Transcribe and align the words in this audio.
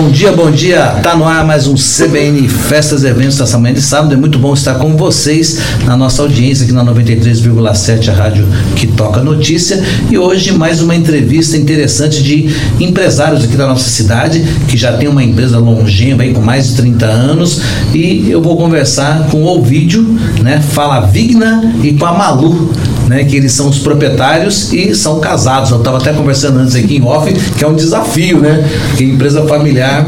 bom 0.00 0.10
dia, 0.10 0.30
bom 0.30 0.48
dia. 0.48 0.90
Tá 1.02 1.16
no 1.16 1.24
ar 1.24 1.44
mais 1.44 1.66
um 1.66 1.74
CBN 1.74 2.48
Festas 2.48 3.02
e 3.02 3.08
Eventos 3.08 3.36
dessa 3.36 3.58
manhã 3.58 3.74
de 3.74 3.82
sábado. 3.82 4.14
É 4.14 4.16
muito 4.16 4.38
bom 4.38 4.54
estar 4.54 4.76
com 4.76 4.96
vocês 4.96 5.58
na 5.84 5.96
nossa 5.96 6.22
audiência 6.22 6.62
aqui 6.62 6.72
na 6.72 6.84
93,7, 6.84 8.08
a 8.08 8.12
rádio 8.12 8.46
que 8.76 8.86
toca 8.86 9.24
notícia. 9.24 9.82
E 10.08 10.16
hoje 10.16 10.52
mais 10.52 10.80
uma 10.80 10.94
entrevista 10.94 11.56
interessante 11.56 12.22
de 12.22 12.48
empresários 12.78 13.42
aqui 13.42 13.56
da 13.56 13.66
nossa 13.66 13.90
cidade, 13.90 14.44
que 14.68 14.76
já 14.76 14.92
tem 14.92 15.08
uma 15.08 15.24
empresa 15.24 15.58
longeva 15.58 16.22
aí 16.22 16.32
com 16.32 16.40
mais 16.40 16.68
de 16.68 16.76
30 16.76 17.04
anos. 17.04 17.60
E 17.92 18.30
eu 18.30 18.40
vou 18.40 18.56
conversar 18.56 19.26
com 19.32 19.42
o 19.42 19.46
Ovídio, 19.48 20.04
né? 20.40 20.60
Fala 20.60 21.00
Vigna 21.00 21.74
e 21.82 21.94
com 21.94 22.06
a 22.06 22.12
Malu 22.12 22.70
né, 23.08 23.24
que 23.24 23.36
eles 23.36 23.52
são 23.52 23.68
os 23.68 23.78
proprietários 23.78 24.72
e 24.72 24.94
são 24.94 25.18
casados. 25.18 25.70
Eu 25.70 25.78
estava 25.78 25.96
até 25.96 26.12
conversando 26.12 26.58
antes 26.58 26.76
aqui 26.76 26.96
em 26.96 27.02
off, 27.02 27.32
que 27.56 27.64
é 27.64 27.66
um 27.66 27.74
desafio, 27.74 28.38
né? 28.38 28.68
Porque 28.88 29.04
empresa 29.04 29.42
familiar 29.46 30.06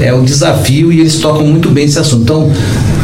é 0.00 0.12
um 0.12 0.24
desafio 0.24 0.92
e 0.92 1.00
eles 1.00 1.18
tocam 1.18 1.46
muito 1.46 1.70
bem 1.70 1.84
esse 1.84 1.98
assunto. 1.98 2.22
Então, 2.22 2.52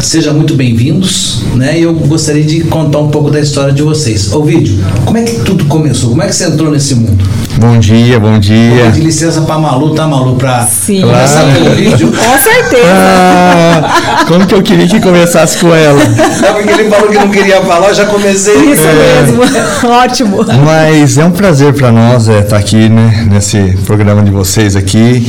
sejam 0.00 0.34
muito 0.34 0.54
bem-vindos, 0.54 1.42
né? 1.54 1.78
E 1.78 1.82
eu 1.82 1.94
gostaria 1.94 2.44
de 2.44 2.64
contar 2.64 2.98
um 2.98 3.08
pouco 3.08 3.30
da 3.30 3.40
história 3.40 3.72
de 3.72 3.82
vocês. 3.82 4.32
Ô, 4.32 4.42
vídeo, 4.42 4.78
como 5.04 5.16
é 5.16 5.22
que 5.22 5.40
tudo 5.40 5.64
começou? 5.66 6.10
Como 6.10 6.22
é 6.22 6.26
que 6.26 6.34
você 6.34 6.44
entrou 6.44 6.70
nesse 6.70 6.94
mundo? 6.94 7.24
Bom 7.58 7.78
dia, 7.78 8.20
bom 8.20 8.38
dia. 8.38 8.70
Vou 8.84 8.84
pedir 8.92 9.00
licença 9.04 9.40
pra 9.40 9.58
Malu, 9.58 9.94
tá, 9.94 10.06
Malu? 10.06 10.36
Pra 10.36 10.60
Sim. 10.66 11.00
começar 11.00 11.40
Ah. 11.40 11.52
pelo 11.54 11.74
vídeo. 11.74 12.08
Com 12.12 12.38
certeza. 12.38 12.86
Ah, 12.92 14.24
como 14.28 14.46
que 14.46 14.54
eu 14.54 14.62
queria 14.62 14.86
que 14.86 15.00
começasse 15.00 15.56
com 15.58 15.74
ela? 15.74 15.98
Não, 16.04 16.54
porque 16.54 16.70
ele 16.70 16.90
falou 16.90 17.08
que 17.08 17.18
não 17.18 17.28
queria 17.30 17.60
falar, 17.62 17.88
eu 17.88 17.94
já 17.94 18.04
comecei. 18.04 18.54
Isso 18.56 18.82
mesmo. 18.84 19.42
Ótimo. 19.90 20.44
Mas 20.64 21.16
é 21.16 21.24
um 21.24 21.30
prazer 21.30 21.72
para 21.72 21.90
nós 21.90 22.28
estar 22.28 22.58
aqui 22.58 22.88
né, 22.90 23.26
nesse 23.30 23.58
programa 23.86 24.22
de 24.22 24.30
vocês 24.30 24.76
aqui. 24.76 25.26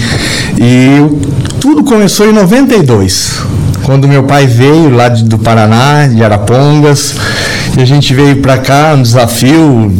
E 0.59 0.98
tudo 1.62 1.84
começou 1.86 2.28
em 2.30 2.34
92, 2.34 3.41
quando 3.84 4.05
meu 4.08 4.23
pai 4.23 4.45
veio 4.48 4.89
lá 4.94 5.08
de- 5.08 5.23
do 5.23 5.38
Paraná, 5.38 6.08
de 6.08 6.22
Arapongas, 6.22 7.16
a 7.81 7.86
gente 7.86 8.14
veio 8.14 8.38
para 8.38 8.58
cá, 8.58 8.94
um 8.95 9.02
desafio 9.02 9.94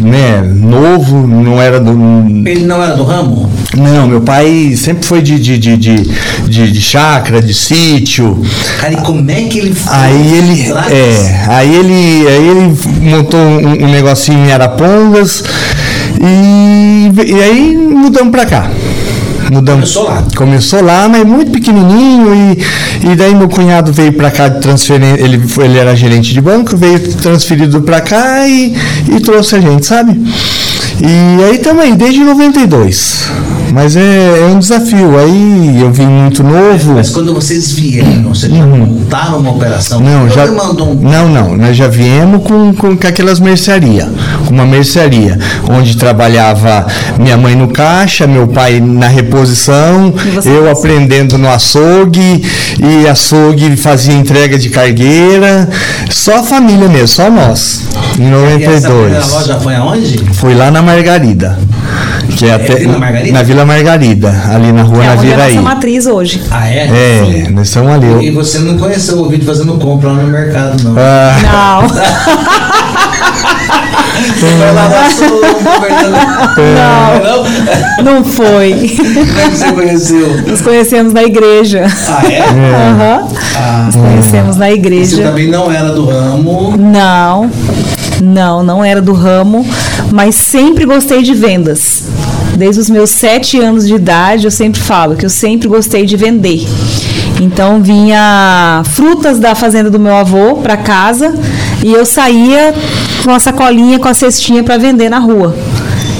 né, 0.00 0.42
novo, 0.42 1.26
não 1.26 1.60
era 1.60 1.80
do, 1.80 1.92
Ele 2.46 2.64
não 2.64 2.82
era 2.82 2.94
do 2.94 3.04
ramo? 3.04 3.50
Não, 3.76 4.06
meu 4.06 4.20
pai 4.20 4.74
sempre 4.76 5.04
foi 5.04 5.22
de, 5.22 5.38
de, 5.38 5.56
de, 5.56 5.76
de, 5.76 5.96
de, 6.46 6.70
de 6.70 6.80
chácara, 6.80 7.40
de 7.40 7.54
sítio. 7.54 8.42
Cara, 8.80 8.92
e 8.92 8.96
como 8.96 9.30
é 9.30 9.42
que 9.44 9.58
ele 9.58 9.74
foi? 9.74 9.92
Aí 9.94 10.38
ele, 10.38 10.72
é, 10.90 11.44
aí 11.48 11.74
ele, 11.74 12.28
aí 12.28 12.48
ele 12.48 13.10
montou 13.10 13.40
um, 13.40 13.84
um 13.84 13.88
negocinho 13.88 14.46
em 14.46 14.52
Arapongas 14.52 15.42
e, 16.20 17.32
e 17.32 17.42
aí 17.42 17.76
mudamos 17.76 18.30
pra 18.30 18.44
cá. 18.44 18.70
Mudamos. 19.52 19.92
Começou 19.92 20.04
lá. 20.04 20.24
Começou 20.34 20.82
lá, 20.82 21.08
mas 21.08 21.24
muito 21.24 21.50
pequenininho 21.50 22.34
e, 22.34 23.12
e 23.12 23.14
daí 23.14 23.34
meu 23.34 23.50
cunhado 23.50 23.92
veio 23.92 24.14
pra 24.14 24.30
cá 24.30 24.48
de 24.48 24.60
transferência, 24.60 25.22
ele, 25.22 25.42
ele 25.60 25.78
era 25.78 25.94
gerente 25.94 26.32
de 26.32 26.40
banco, 26.40 26.74
veio 26.74 26.98
transferido 27.16 27.82
pra 27.82 28.00
cá 28.00 28.48
e, 28.48 28.74
e 29.14 29.20
trouxe 29.20 29.56
a 29.56 29.60
gente, 29.60 29.84
sabe? 29.84 30.18
E 31.00 31.44
aí 31.44 31.58
aí, 31.82 31.94
desde 31.94 32.20
92. 32.20 33.30
Mas 33.72 33.96
é, 33.96 34.38
é 34.40 34.44
um 34.44 34.58
desafio. 34.58 35.18
Aí 35.18 35.80
eu 35.80 35.90
vim 35.90 36.06
muito 36.06 36.42
novo. 36.42 36.94
Mas 36.94 37.08
quando 37.08 37.32
vocês 37.32 37.72
vieram, 37.72 38.34
vocês 38.34 38.52
já 38.52 38.66
montaram 38.66 39.38
uma 39.38 39.50
operação? 39.50 39.98
Uhum. 39.98 40.04
Não, 40.04 40.28
já. 40.28 40.44
um 40.44 40.94
Não, 40.94 41.28
não. 41.28 41.56
Nós 41.56 41.76
já 41.76 41.88
viemos 41.88 42.42
com, 42.42 42.74
com, 42.74 42.96
com 42.96 43.06
aquelas 43.06 43.40
mercearias. 43.40 44.08
Com 44.46 44.52
uma 44.52 44.66
mercearia. 44.66 45.38
Onde 45.68 45.96
trabalhava 45.96 46.86
minha 47.18 47.36
mãe 47.38 47.56
no 47.56 47.68
caixa, 47.68 48.26
meu 48.26 48.46
pai 48.46 48.78
na 48.78 49.08
reposição, 49.08 50.12
eu 50.44 50.64
fazia? 50.64 50.70
aprendendo 50.70 51.38
no 51.38 51.48
açougue, 51.48 52.44
e 52.78 53.08
açougue 53.08 53.76
fazia 53.76 54.14
entrega 54.14 54.58
de 54.58 54.68
cargueira. 54.68 55.68
Só 56.10 56.40
a 56.40 56.42
família 56.42 56.88
mesmo, 56.88 57.08
só 57.08 57.30
nós. 57.30 57.82
Em 58.18 58.24
E 58.60 58.64
essa 58.64 58.88
92. 58.90 59.32
loja 59.32 59.60
foi 59.60 59.74
aonde? 59.74 60.18
Foi 60.34 60.54
lá 60.54 60.70
na 60.70 60.82
Margarida. 60.82 61.58
Que 62.36 62.46
é 62.46 62.54
até, 62.54 62.76
Vila 62.76 62.98
Margarida? 62.98 63.32
Na 63.32 63.42
Vila 63.42 63.64
Margarida, 63.64 64.42
ali 64.50 64.72
na 64.72 64.82
rua 64.82 65.02
É 65.02 65.06
é 65.06 65.10
a 65.10 65.14
Naviraí. 65.16 65.54
nossa 65.56 65.68
matriz 65.74 66.06
hoje. 66.06 66.42
Ah, 66.50 66.68
é? 66.68 66.86
É, 66.86 67.48
nós 67.50 67.68
estamos 67.68 67.92
ali. 67.92 68.26
E 68.26 68.30
você 68.30 68.58
não 68.60 68.76
conheceu 68.78 69.18
o 69.18 69.28
vídeo 69.28 69.46
fazendo 69.46 69.74
compra 69.78 70.08
lá 70.12 70.22
no 70.22 70.28
mercado, 70.28 70.82
não. 70.84 70.94
Ah, 70.98 71.82
Não, 71.82 71.88
Vai 74.58 74.72
lá 74.74 74.88
na 74.88 75.10
sua 75.10 75.28
Não. 76.74 78.04
Não? 78.04 78.14
não 78.16 78.24
foi. 78.24 78.72
Como 78.96 79.40
é 79.40 79.48
que 79.48 79.56
você 79.56 79.72
conheceu? 79.72 80.42
Nos 80.46 80.60
conhecemos 80.60 81.12
na 81.12 81.22
igreja. 81.24 81.86
Ah, 82.08 82.22
é? 82.32 82.40
Aham. 82.40 83.28
Ah, 83.56 83.82
Nos 83.86 83.96
conhecemos 83.96 84.56
na 84.56 84.66
você 84.66 84.72
igreja. 84.74 85.22
também 85.22 85.48
não 85.48 85.70
era 85.70 85.90
do 85.92 86.06
ramo. 86.06 86.74
Não, 86.76 87.50
não, 88.22 88.62
não 88.62 88.84
era 88.84 89.02
do 89.02 89.12
ramo, 89.12 89.66
mas 90.12 90.34
sempre 90.34 90.84
gostei 90.84 91.22
de 91.22 91.34
vendas. 91.34 92.04
Desde 92.56 92.80
os 92.80 92.88
meus 92.88 93.10
sete 93.10 93.58
anos 93.58 93.86
de 93.86 93.94
idade, 93.94 94.44
eu 94.44 94.50
sempre 94.50 94.80
falo 94.80 95.16
que 95.16 95.24
eu 95.24 95.30
sempre 95.30 95.68
gostei 95.68 96.06
de 96.06 96.16
vender. 96.16 96.66
Então 97.40 97.82
vinha 97.82 98.82
frutas 98.84 99.38
da 99.38 99.54
fazenda 99.54 99.90
do 99.90 99.98
meu 99.98 100.14
avô 100.14 100.56
para 100.56 100.76
casa 100.76 101.34
e 101.82 101.92
eu 101.92 102.06
saía 102.06 102.74
com 103.24 103.30
a 103.30 103.40
sacolinha, 103.40 103.98
com 103.98 104.08
a 104.08 104.14
cestinha 104.14 104.62
para 104.62 104.76
vender 104.78 105.08
na 105.08 105.18
rua. 105.18 105.56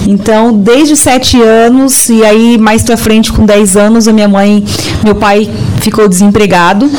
Então, 0.06 0.52
desde 0.52 0.96
sete 0.96 1.40
anos, 1.40 2.08
e 2.08 2.24
aí 2.24 2.58
mais 2.58 2.82
pra 2.82 2.96
frente, 2.96 3.32
com 3.32 3.46
10 3.46 3.76
anos, 3.76 4.08
a 4.08 4.12
minha 4.12 4.28
mãe, 4.28 4.64
meu 5.04 5.14
pai 5.14 5.48
ficou 5.80 6.08
desempregado. 6.08 6.90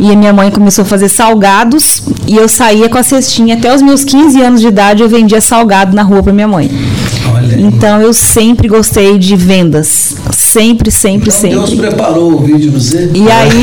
E 0.00 0.10
a 0.10 0.16
minha 0.16 0.32
mãe 0.32 0.50
começou 0.50 0.82
a 0.82 0.86
fazer 0.86 1.08
salgados 1.08 2.02
e 2.26 2.36
eu 2.36 2.48
saía 2.48 2.88
com 2.88 2.98
a 2.98 3.02
cestinha. 3.02 3.54
Até 3.56 3.74
os 3.74 3.82
meus 3.82 4.04
15 4.04 4.40
anos 4.40 4.60
de 4.60 4.68
idade 4.68 5.02
eu 5.02 5.08
vendia 5.08 5.40
salgado 5.40 5.94
na 5.94 6.02
rua 6.02 6.22
para 6.22 6.32
minha 6.32 6.48
mãe. 6.48 6.70
Olha. 7.34 7.56
Então 7.60 8.00
eu 8.00 8.12
sempre 8.12 8.68
gostei 8.68 9.18
de 9.18 9.36
vendas. 9.36 10.16
Sempre, 10.32 10.90
sempre, 10.90 11.30
Então 11.30 11.50
Deus 11.50 11.70
sempre. 11.70 11.86
preparou 11.88 12.32
o 12.34 12.38
vídeo 12.44 12.70
pra 12.70 12.80
você. 12.80 13.10
E 13.14 13.30
aí, 13.30 13.62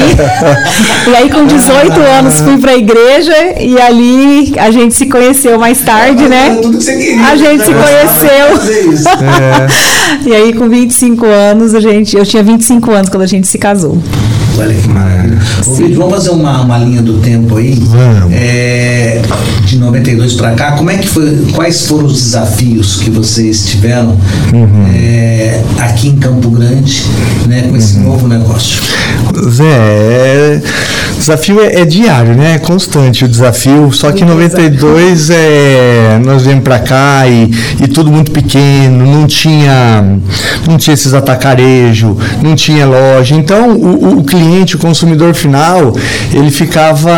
e 1.11 1.15
aí 1.15 1.29
com 1.29 1.45
18 1.45 1.99
anos 2.19 2.41
fui 2.41 2.57
para 2.57 2.71
a 2.71 2.77
igreja 2.77 3.33
e 3.59 3.79
ali 3.79 4.53
a 4.57 4.71
gente 4.71 4.93
se 4.93 5.05
conheceu 5.05 5.57
mais 5.59 5.81
tarde, 5.81 6.27
né? 6.27 6.55
Tudo 6.61 6.77
que 6.77 6.83
você 6.83 6.97
queria. 6.97 7.25
A 7.27 7.35
gente 7.35 7.63
se 7.65 7.71
conheceu. 7.73 9.11
E 10.25 10.33
aí 10.35 10.53
com 10.53 10.69
25 10.69 11.25
anos, 11.25 11.73
a 11.73 11.79
gente, 11.79 12.15
eu 12.15 12.25
tinha 12.25 12.43
25 12.43 12.91
anos 12.91 13.09
quando 13.09 13.23
a 13.23 13.27
gente 13.27 13.47
se 13.47 13.57
casou. 13.57 13.97
Olha 14.57 14.73
que 14.75 14.87
maravilha. 14.89 15.37
Ô, 15.65 15.73
Vídeo, 15.73 15.97
vamos 15.97 16.13
fazer 16.15 16.29
uma, 16.31 16.61
uma 16.61 16.77
linha 16.77 17.01
do 17.01 17.13
tempo 17.19 17.57
aí? 17.57 17.73
Vamos. 17.81 18.33
É, 18.33 19.21
de 19.65 19.77
92 19.77 20.33
para 20.33 20.51
cá, 20.51 20.71
como 20.73 20.89
é 20.91 20.97
que 20.97 21.07
foi? 21.07 21.45
Quais 21.53 21.85
foram 21.87 22.05
os 22.05 22.13
desafios 22.21 22.97
que 22.97 23.09
vocês 23.09 23.65
tiveram 23.65 24.17
Uhum. 24.53 24.85
é, 24.93 25.61
aqui 25.79 26.09
em 26.09 26.17
Campo 26.17 26.49
Grande, 26.49 27.03
né, 27.47 27.65
com 27.69 27.75
esse 27.77 27.97
novo 27.99 28.27
negócio? 28.27 28.81
Zé, 29.49 29.63
é, 29.63 30.61
desafio 31.17 31.61
é, 31.61 31.81
é 31.81 31.85
diário, 31.85 32.33
né? 32.35 32.55
É 32.55 32.59
constante 32.59 33.23
o 33.25 33.27
desafio. 33.27 33.91
Só 33.93 34.11
que 34.11 34.23
em 34.23 34.27
92 34.27 35.29
é, 35.29 36.19
nós 36.23 36.43
viemos 36.43 36.63
pra 36.63 36.79
cá 36.79 37.23
e, 37.27 37.49
e 37.83 37.87
tudo 37.87 38.11
muito 38.11 38.31
pequeno, 38.31 39.05
não 39.05 39.25
tinha, 39.27 40.03
não 40.67 40.77
tinha 40.77 40.93
esses 40.93 41.13
atacarejo, 41.13 42.17
não 42.43 42.55
tinha 42.55 42.85
loja. 42.85 43.35
Então 43.35 43.69
o, 43.71 44.15
o- 44.15 44.17
o 44.19 44.23
cliente, 44.41 44.75
o 44.75 44.79
consumidor 44.79 45.33
final, 45.35 45.93
ele 46.33 46.49
ficava, 46.49 47.11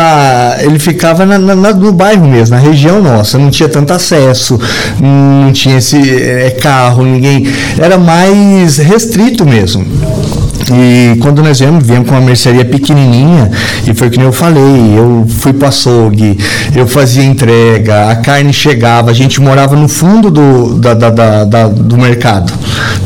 ele 0.60 0.78
ficava 0.78 1.24
na- 1.24 1.38
na- 1.38 1.72
no 1.72 1.92
bairro 1.92 2.26
mesmo, 2.26 2.54
na 2.54 2.60
região 2.60 3.00
nossa. 3.02 3.38
Não 3.38 3.50
tinha 3.50 3.68
tanto 3.68 3.92
acesso, 3.92 4.58
não 5.00 5.50
tinha 5.52 5.78
esse 5.78 5.96
é, 5.98 6.50
carro, 6.60 7.04
ninguém. 7.04 7.46
Era 7.78 7.96
mais 7.98 8.76
restrito 8.78 9.44
mesmo. 9.46 9.84
E 10.72 11.16
quando 11.20 11.42
nós 11.42 11.58
viemos, 11.60 11.86
viemos 11.86 12.08
com 12.08 12.14
uma 12.14 12.20
mercearia 12.20 12.64
pequenininha 12.64 13.50
e 13.86 13.92
foi 13.94 14.08
que 14.08 14.16
nem 14.16 14.26
eu 14.26 14.32
falei, 14.32 14.94
eu 14.96 15.26
fui 15.40 15.52
pro 15.52 15.68
açougue, 15.68 16.38
eu 16.74 16.86
fazia 16.86 17.22
entrega, 17.24 18.10
a 18.10 18.16
carne 18.16 18.52
chegava, 18.52 19.10
a 19.10 19.14
gente 19.14 19.40
morava 19.40 19.76
no 19.76 19.88
fundo 19.88 20.30
do, 20.30 20.74
da, 20.76 20.94
da- 20.94 21.10
da- 21.10 21.44
da- 21.44 21.68
do 21.68 21.98
mercado, 21.98 22.52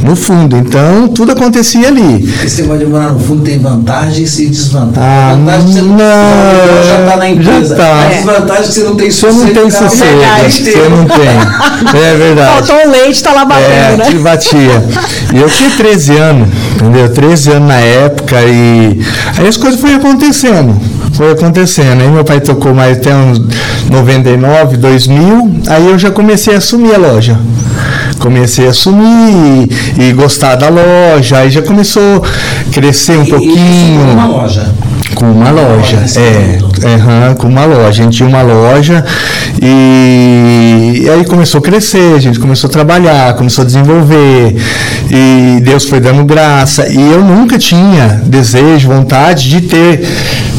no 0.02 0.14
fundo, 0.14 0.56
então 0.56 1.08
tudo 1.08 1.32
acontecia 1.32 1.88
ali. 1.88 2.32
Esse 2.44 2.62
negócio 2.62 2.86
de 2.86 2.92
morar 2.92 3.12
no 3.12 3.18
fundo 3.18 3.42
tem 3.42 3.58
vantagens 3.58 4.38
e 4.38 4.46
desvantagens. 4.46 4.98
Ah, 5.04 5.34
vantagem 5.36 5.68
é 5.68 5.72
você 5.72 5.82
não, 5.82 5.98
já 6.86 7.00
está 7.00 7.16
na 7.16 7.30
empresa. 7.30 7.76
já 7.76 7.82
tá. 7.82 8.02
A 8.02 8.08
desvantagem 8.08 8.62
é 8.62 8.66
que 8.66 8.72
você 8.72 8.82
não 8.84 8.96
tem 8.96 9.10
Você 9.10 9.26
não 9.26 9.46
tem 9.48 9.70
sossego, 9.70 10.20
você 10.48 10.88
não 10.88 11.04
tem. 11.06 12.00
É 12.00 12.16
verdade. 12.16 12.66
Faltou 12.66 12.86
o 12.86 12.90
leite, 12.92 13.22
tá 13.22 13.32
lá 13.32 13.42
É, 13.42 13.44
batendo, 13.46 14.02
que 14.08 14.14
né? 14.14 14.20
batia. 14.20 14.84
E 15.34 15.38
eu 15.40 15.48
tinha 15.50 15.70
13 15.70 16.16
anos, 16.16 16.48
entendeu? 16.76 17.08
13 17.12 17.47
anos 17.48 17.68
na 17.68 17.76
época 17.76 18.36
e 18.42 19.00
aí 19.38 19.46
as 19.48 19.56
coisas 19.56 19.80
foram 19.80 19.96
acontecendo. 19.96 20.76
Foi 21.14 21.32
acontecendo. 21.32 22.00
Aí 22.02 22.08
meu 22.10 22.24
pai 22.24 22.40
tocou 22.40 22.74
mais 22.74 22.98
até 22.98 23.14
uns 23.14 23.40
99, 23.90 24.76
2000, 24.76 25.50
aí 25.68 25.86
eu 25.88 25.98
já 25.98 26.10
comecei 26.10 26.54
a 26.54 26.58
assumir 26.58 26.94
a 26.94 26.98
loja. 26.98 27.38
comecei 28.18 28.66
a 28.66 28.70
assumir 28.70 29.68
e, 29.98 30.02
e 30.08 30.12
gostar 30.12 30.56
da 30.56 30.68
loja. 30.68 31.38
Aí 31.38 31.50
já 31.50 31.62
começou 31.62 32.22
a 32.24 32.72
crescer 32.72 33.18
um 33.18 33.24
E- 33.24 33.30
pouquinho. 33.30 34.00
Uma 34.12 34.26
loja. 34.26 34.68
Com 35.18 35.32
uma 35.32 35.50
loja, 35.50 36.04
é, 36.16 36.58
aham, 36.94 37.34
com 37.34 37.48
uma 37.48 37.64
loja. 37.64 37.88
A 37.88 37.90
gente 37.90 38.16
tinha 38.16 38.28
uma 38.28 38.40
loja 38.40 39.04
e, 39.60 41.02
e 41.02 41.10
aí 41.10 41.24
começou 41.24 41.58
a 41.58 41.62
crescer, 41.62 42.14
a 42.14 42.20
gente 42.20 42.38
começou 42.38 42.68
a 42.68 42.72
trabalhar, 42.72 43.34
começou 43.34 43.62
a 43.62 43.66
desenvolver 43.66 44.56
e 45.10 45.60
Deus 45.60 45.86
foi 45.86 45.98
dando 45.98 46.24
graça. 46.24 46.86
E 46.88 47.00
eu 47.00 47.24
nunca 47.24 47.58
tinha 47.58 48.22
desejo, 48.26 48.88
vontade 48.88 49.50
de 49.50 49.62
ter 49.62 50.06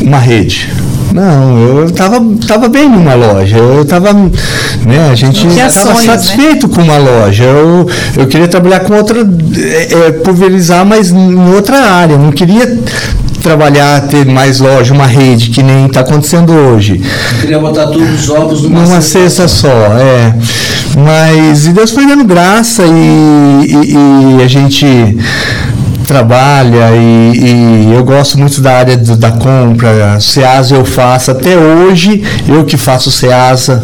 uma 0.02 0.20
rede. 0.20 0.70
Não, 1.14 1.58
eu 1.58 1.86
estava 1.86 2.22
tava 2.46 2.68
bem 2.68 2.88
numa 2.90 3.16
loja. 3.16 3.58
Eu 3.58 3.82
estava, 3.82 4.14
né, 4.14 5.10
a 5.12 5.16
gente 5.16 5.48
estava 5.48 5.94
né? 5.94 6.06
satisfeito 6.06 6.68
com 6.68 6.82
uma 6.82 6.98
loja. 6.98 7.46
Eu, 7.46 7.88
eu 8.18 8.28
queria 8.28 8.48
trabalhar 8.48 8.82
com 8.82 8.94
outra, 8.94 9.20
é, 9.58 10.08
é, 10.08 10.12
pulverizar, 10.12 10.86
mas 10.86 11.12
em 11.12 11.54
outra 11.54 11.78
área. 11.78 12.18
Não 12.18 12.32
queria 12.32 12.78
trabalhar, 13.54 14.02
ter 14.02 14.26
mais 14.28 14.60
loja, 14.60 14.94
uma 14.94 15.08
rede, 15.08 15.50
que 15.50 15.64
nem 15.64 15.88
está 15.88 16.02
acontecendo 16.02 16.54
hoje. 16.54 17.02
Eu 17.34 17.42
queria 17.42 17.60
botar 17.60 17.88
todos 17.88 18.22
os 18.22 18.30
ovos 18.30 18.62
numa, 18.62 18.82
Numa 18.82 19.02
cesta 19.02 19.48
só, 19.48 19.68
é. 19.68 20.36
Mas 20.96 21.66
e 21.66 21.72
Deus 21.74 21.90
foi 21.90 22.06
dando 22.06 22.24
graça 22.26 22.84
e, 22.86 23.66
e- 23.66 24.38
e 24.40 24.44
a 24.44 24.48
gente 24.48 25.18
trabalha 26.06 26.92
e, 26.96 27.88
e 27.88 27.94
eu 27.94 28.04
gosto 28.04 28.38
muito 28.40 28.62
da 28.62 28.78
área 28.78 28.96
do- 28.98 29.16
da 29.18 29.32
compra. 29.32 30.20
Ceasa 30.20 30.76
eu 30.76 30.86
faço 30.86 31.32
até 31.32 31.58
hoje, 31.58 32.22
eu 32.48 32.64
que 32.66 32.78
faço 32.78 33.12
Ceasa. 33.12 33.84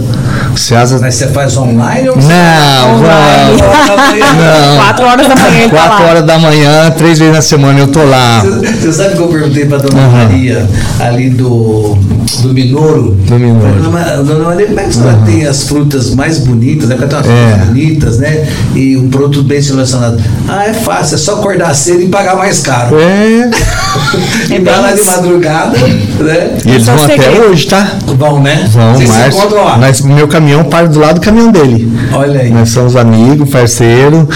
Ceasa. 0.58 1.00
Mas 1.00 1.16
você 1.16 1.28
faz 1.28 1.56
online 1.58 2.10
ou 2.10 2.16
você 2.16 2.28
Não. 2.28 3.00
Não. 4.36 4.78
Quatro 4.78 5.06
horas 5.06 5.28
da 5.28 5.36
manhã 5.36 5.62
ele 5.62 5.70
tá 5.70 5.78
Quatro 5.78 6.04
lá. 6.04 6.10
horas 6.10 6.24
da 6.26 6.40
manhã, 6.40 6.92
três 6.92 7.20
vezes 7.20 7.34
na 7.36 7.42
semana 7.42 7.80
eu 7.80 7.88
tô 7.88 8.04
lá. 8.04 8.42
Você 8.42 8.92
sabe 8.94 9.16
que 9.16 9.22
eu 9.22 9.28
perguntei 9.28 9.66
pra 9.66 9.78
dona 9.78 10.02
Uhum. 10.02 10.12
Maria, 10.12 10.68
ali 11.00 11.30
do, 11.30 11.98
do 12.42 12.54
Minouro? 12.54 13.12
Do 13.28 13.36
Minouro. 13.40 13.62
Falei, 13.62 13.82
Dona, 13.82 14.24
dona 14.24 14.46
Maria, 14.46 14.68
como 14.68 14.80
é 14.80 14.84
que 14.84 14.90
a 14.90 14.94
senhora 14.94 15.18
tem 15.26 15.46
as 15.46 15.64
frutas 15.64 16.14
mais 16.16 16.40
bonitas, 16.40 16.90
né? 16.90 16.96
Porque 16.96 17.10
tem 17.16 17.18
umas 17.20 17.28
É. 17.30 17.50
frutas 17.52 17.68
bonitas, 17.68 18.18
né? 18.20 18.48
E 18.76 18.98
um 18.98 19.10
produto 19.10 19.44
bem 19.44 19.62
selecionado. 19.62 20.22
Ah, 20.48 20.66
é 20.66 20.74
fácil, 20.74 21.16
é 21.16 21.18
só 21.18 21.34
acordar 21.36 21.74
cedo 21.76 22.02
e 22.02 22.08
pagar 22.08 22.36
mais 22.36 22.60
caro. 22.62 22.98
É. 23.00 23.50
E 24.50 24.56
É 24.56 24.60
bem 24.60 24.76
lá 24.76 24.92
de 24.92 25.02
madrugada, 25.04 25.78
né? 25.78 26.58
E 26.66 26.70
eles 26.72 26.88
é 26.88 26.92
vão 26.94 27.06
até 27.06 27.32
hoje, 27.32 27.66
tá? 27.68 27.94
Vão, 28.06 28.42
né? 28.42 28.68
Vão, 28.70 28.94
Vocês 28.94 29.10
se 29.10 29.18
Márcio. 29.18 29.40
encontram 29.40 29.64
lá. 29.66 29.78
Mas 29.78 30.02
meu 30.02 30.28
caminhão 30.28 30.64
para 30.66 30.88
do 30.88 31.00
lado 31.00 31.16
do 31.16 31.22
caminhão 31.22 31.50
dele. 31.52 31.92
Olha 32.14 32.42
aí. 32.42 32.52
Nós 32.52 32.70
somos 32.70 32.96
amigos, 32.98 33.50
parceiro. 33.50 34.28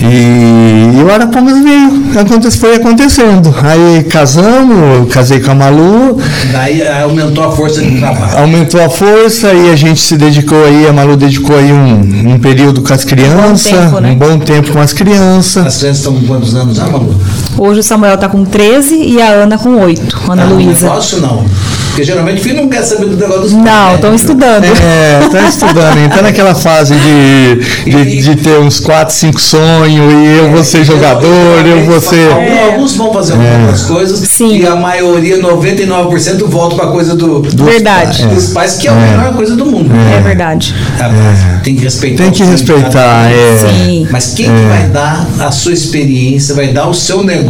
E, 0.00 0.98
e 0.98 1.02
o 1.02 1.10
Arapongas 1.12 1.62
veio. 1.62 2.04
Aconte- 2.20 2.50
foi 2.58 2.74
acontecendo. 2.76 3.54
Aí 3.62 4.04
casamos, 4.04 5.12
casei 5.12 5.40
com 5.40 5.52
a 5.52 5.54
Malu, 5.54 6.18
Daí 6.52 6.82
ah, 6.82 7.06
aumentou 7.34 7.44
a 7.44 7.56
força 7.56 7.82
de 7.82 7.98
trabalho. 7.98 8.38
aumentou 8.38 8.80
a 8.82 8.90
força 8.90 9.52
e 9.52 9.70
a 9.70 9.76
gente 9.76 10.00
se 10.00 10.16
dedicou 10.16 10.64
aí, 10.64 10.86
a 10.86 10.92
Malu 10.92 11.16
dedicou 11.16 11.56
aí 11.56 11.72
um, 11.72 12.34
um 12.34 12.38
período 12.38 12.82
com 12.82 12.92
as 12.92 13.04
crianças, 13.04 13.72
tempo, 13.72 14.00
né? 14.00 14.12
um 14.12 14.16
bom 14.16 14.38
tempo 14.38 14.72
com 14.72 14.80
as 14.80 14.92
crianças. 14.92 15.66
As 15.66 15.76
crianças 15.78 15.98
estão 15.98 16.14
com 16.14 16.26
quantos 16.26 16.54
anos 16.54 16.76
já, 16.76 16.86
Malu? 16.86 17.14
Hoje 17.56 17.80
o 17.80 17.82
Samuel 17.82 18.16
tá 18.18 18.28
com 18.28 18.44
13 18.44 18.96
e 18.96 19.20
a 19.22 19.28
Ana 19.30 19.56
com 19.58 19.76
8. 19.80 20.22
Ana 20.30 20.42
Ah, 20.42 20.46
Luísa. 20.46 20.86
Negócio 20.86 21.20
não. 21.20 21.44
Porque 21.88 22.02
geralmente 22.02 22.40
o 22.40 22.42
filho 22.42 22.56
não 22.62 22.68
quer 22.68 22.82
saber 22.82 23.06
do 23.06 23.16
negócio 23.16 23.42
dos 23.42 23.52
Não, 23.52 23.94
estão 23.94 24.10
né? 24.10 24.16
estudando. 24.16 24.64
É, 24.64 25.28
tá 25.30 25.48
estudando, 25.48 25.98
então 26.04 26.22
naquela 26.22 26.52
fase 26.52 26.92
de, 26.96 27.60
de, 27.88 28.20
de 28.22 28.34
ter 28.36 28.58
uns 28.58 28.80
4, 28.80 29.14
5 29.14 29.40
sonhos, 29.40 30.12
e 30.12 30.38
eu 30.38 30.50
vou 30.50 30.64
ser 30.64 30.82
jogador, 30.84 31.28
eu 31.64 31.84
vou 31.84 32.00
ser. 32.00 32.32
Alguns- 32.32 32.64
Alguns 32.74 32.96
vão 32.96 33.12
fazer 33.12 33.34
algumas 33.34 33.82
coisas 33.84 34.18
Sim. 34.28 34.56
e 34.58 34.66
a 34.66 34.74
maioria, 34.74 35.38
99%, 35.40 36.44
volta 36.48 36.74
para 36.74 36.86
coisa 36.88 37.14
do, 37.14 37.38
dos 37.40 37.54
Verdade. 37.54 38.24
pais, 38.24 38.34
dos 38.34 38.46
pais, 38.52 38.74
que 38.76 38.88
é 38.88 38.90
a 38.90 38.94
melhor 38.94 39.32
coisa 39.34 39.54
do 39.54 39.64
mundo. 39.66 39.90
É 39.94 40.20
verdade. 40.20 40.74
Ah, 41.00 41.60
Tem 41.62 41.76
que 41.76 41.82
respeitar. 41.84 42.24
Tem 42.24 42.32
que 42.32 42.38
cada 42.40 42.50
respeitar, 42.50 43.30
é. 43.30 43.58
Sim. 43.84 44.08
Mas 44.10 44.32
quem 44.34 44.46
que 44.46 44.62
vai 44.68 44.88
dar 44.88 45.26
a 45.38 45.50
sua 45.52 45.72
experiência, 45.72 46.54
vai 46.56 46.68
dar 46.72 46.88
o 46.88 46.94
seu 46.94 47.22
negócio, 47.22 47.43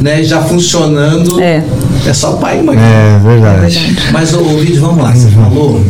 né, 0.00 0.22
já 0.22 0.40
funcionando, 0.42 1.40
É. 1.40 1.62
é 2.06 2.12
só 2.12 2.32
pai 2.32 2.60
e 2.60 2.62
mãe. 2.62 2.76
É 2.78 3.18
verdade. 3.22 3.96
Mas 4.12 4.32
o, 4.34 4.42
vídeo, 4.58 4.80
vamos 4.80 5.02
lá, 5.02 5.12
você 5.14 5.28
falou 5.28 5.84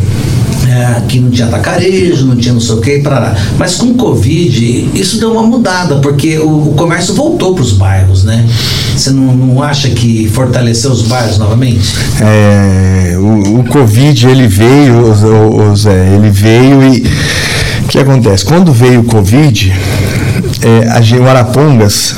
é, 0.67 1.01
que 1.07 1.19
não 1.19 1.29
tinha 1.29 1.47
tacarejo, 1.47 2.25
não 2.25 2.35
tinha 2.35 2.53
não 2.53 2.59
sei 2.61 2.75
o 2.75 2.81
que, 2.81 2.99
para 2.99 3.35
Mas 3.57 3.75
com 3.75 3.87
o 3.87 3.93
Covid, 3.93 4.89
isso 4.93 5.19
deu 5.19 5.31
uma 5.33 5.43
mudada, 5.43 5.97
porque 5.97 6.37
o, 6.39 6.69
o 6.69 6.73
comércio 6.75 7.13
voltou 7.13 7.53
para 7.53 7.63
os 7.63 7.73
bairros, 7.73 8.23
né? 8.23 8.45
Você 8.95 9.11
não, 9.11 9.35
não 9.35 9.61
acha 9.61 9.89
que 9.89 10.27
fortaleceu 10.33 10.91
os 10.91 11.01
bairros 11.03 11.37
novamente? 11.37 11.93
É, 12.21 13.15
o, 13.17 13.59
o 13.59 13.63
Covid 13.65 14.27
ele 14.27 14.47
veio, 14.47 14.99
os- 15.11 15.23
os- 15.71 15.85
é, 15.85 16.15
ele 16.15 16.29
veio 16.29 16.81
e 16.93 17.05
o 17.83 17.87
que 17.87 17.99
acontece? 17.99 18.43
Quando 18.45 18.71
veio 18.73 19.01
o 19.01 19.03
Covid, 19.03 19.71
é, 20.61 20.89
a 20.89 21.01
gente, 21.01 21.19
o 21.21 21.27
Arapongas 21.27 22.15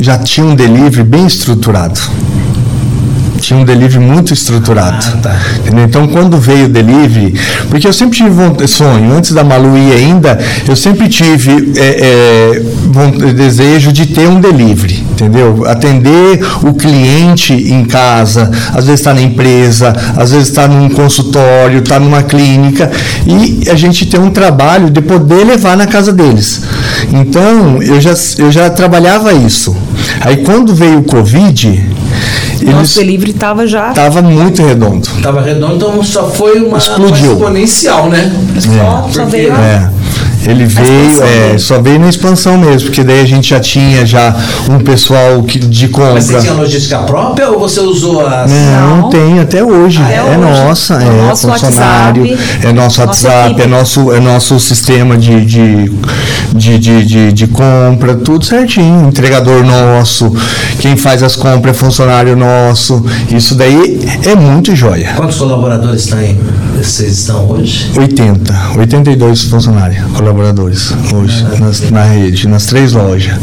já 0.00 0.18
tinha 0.18 0.46
um 0.46 0.54
delivery 0.54 1.02
bem 1.04 1.26
estruturado. 1.26 1.98
Tinha 3.40 3.60
um 3.60 3.64
delivery 3.64 3.98
muito 4.02 4.32
estruturado. 4.32 5.04
Ah, 5.06 5.16
tá. 5.18 5.40
Então, 5.86 6.08
quando 6.08 6.38
veio 6.38 6.64
o 6.64 6.68
delivery, 6.68 7.34
porque 7.68 7.86
eu 7.86 7.92
sempre 7.92 8.16
tive 8.16 8.30
von- 8.30 8.66
sonho, 8.66 9.12
antes 9.14 9.32
da 9.32 9.44
Malu 9.44 9.76
ir 9.76 9.92
ainda, 9.92 10.38
eu 10.66 10.74
sempre 10.74 11.08
tive 11.08 11.72
é, 11.76 12.60
é, 13.26 13.32
desejo 13.34 13.92
de 13.92 14.06
ter 14.06 14.26
um 14.28 14.40
delivery, 14.40 15.03
entendeu? 15.14 15.64
Atender 15.66 16.40
o 16.62 16.74
cliente 16.74 17.52
em 17.54 17.84
casa, 17.84 18.50
às 18.74 18.84
vezes 18.84 19.00
está 19.00 19.14
na 19.14 19.22
empresa, 19.22 19.94
às 20.16 20.32
vezes 20.32 20.48
está 20.48 20.66
num 20.66 20.88
consultório, 20.90 21.78
está 21.78 21.98
numa 22.00 22.22
clínica, 22.22 22.90
e 23.26 23.70
a 23.70 23.74
gente 23.76 24.06
tem 24.06 24.20
um 24.20 24.30
trabalho 24.30 24.90
de 24.90 25.00
poder 25.00 25.44
levar 25.44 25.76
na 25.76 25.86
casa 25.86 26.12
deles. 26.12 26.62
Então, 27.12 27.80
eu 27.82 28.00
já, 28.00 28.12
eu 28.38 28.50
já 28.50 28.68
trabalhava 28.70 29.32
isso. 29.32 29.74
Aí, 30.20 30.38
quando 30.38 30.74
veio 30.74 30.98
o 30.98 31.04
Covid, 31.04 31.68
eles 32.60 32.74
Nosso 32.74 32.98
delivery 32.98 33.32
tava 33.34 33.66
já. 33.66 33.90
estava 33.90 34.20
muito 34.22 34.62
redondo. 34.62 35.08
Tava 35.22 35.40
redondo, 35.42 35.74
então 35.76 36.02
só 36.02 36.28
foi 36.30 36.58
uma, 36.58 36.68
uma 36.68 36.78
Explodiu. 36.78 37.32
exponencial, 37.32 38.08
né? 38.08 38.32
Só, 38.58 39.08
só 39.12 39.22
Porque- 39.22 39.36
veio 39.36 39.54
a- 39.54 39.58
É. 39.60 39.90
Ele 40.46 40.66
veio, 40.66 41.22
é, 41.22 41.58
só 41.58 41.80
veio 41.80 41.98
na 41.98 42.08
expansão 42.08 42.56
mesmo, 42.58 42.88
porque 42.88 43.02
daí 43.02 43.20
a 43.20 43.26
gente 43.26 43.50
já 43.50 43.60
tinha 43.60 44.04
já 44.06 44.34
um 44.68 44.78
pessoal 44.78 45.42
que, 45.42 45.58
de 45.58 45.88
compra. 45.88 46.14
Mas 46.14 46.24
você 46.26 46.40
tinha 46.40 46.52
logística 46.54 46.98
própria 46.98 47.50
ou 47.50 47.58
você 47.58 47.80
usou 47.80 48.26
as. 48.26 48.50
Não, 48.50 48.96
Não. 48.96 49.08
tem 49.10 49.40
até 49.40 49.62
hoje. 49.62 50.02
Até 50.02 50.16
é 50.16 50.22
hoje. 50.22 50.38
nossa, 50.38 50.94
É 50.94 51.06
é, 51.06 51.26
nosso 51.28 51.48
funcionário, 51.48 52.22
WhatsApp, 52.22 52.66
é 52.66 52.72
nosso 52.72 52.94
nossa 52.94 53.06
WhatsApp, 53.06 53.62
é 53.62 53.66
nosso, 53.66 54.12
é 54.12 54.20
nosso 54.20 54.60
sistema 54.60 55.16
de, 55.16 55.44
de, 55.44 55.90
de, 56.54 56.78
de, 56.78 57.04
de, 57.04 57.32
de 57.32 57.46
compra, 57.46 58.14
tudo 58.14 58.44
certinho. 58.44 59.08
Entregador 59.08 59.64
nosso, 59.64 60.32
quem 60.78 60.96
faz 60.96 61.22
as 61.22 61.36
compras 61.36 61.76
é 61.76 61.78
funcionário 61.78 62.36
nosso. 62.36 63.04
Isso 63.30 63.54
daí 63.54 64.00
é 64.24 64.34
muito 64.34 64.74
joia. 64.74 65.14
Quantos 65.16 65.38
colaboradores 65.38 66.06
tem, 66.06 66.38
vocês 66.76 67.18
estão 67.18 67.48
hoje? 67.50 67.90
80, 67.96 68.54
82 68.76 69.44
funcionários, 69.44 70.04
colaboradores 70.34 70.92
hoje 71.14 71.46
nas- 71.60 71.90
na 71.90 72.02
rede, 72.04 72.48
nas 72.48 72.66
três 72.66 72.92
lojas. 72.92 73.38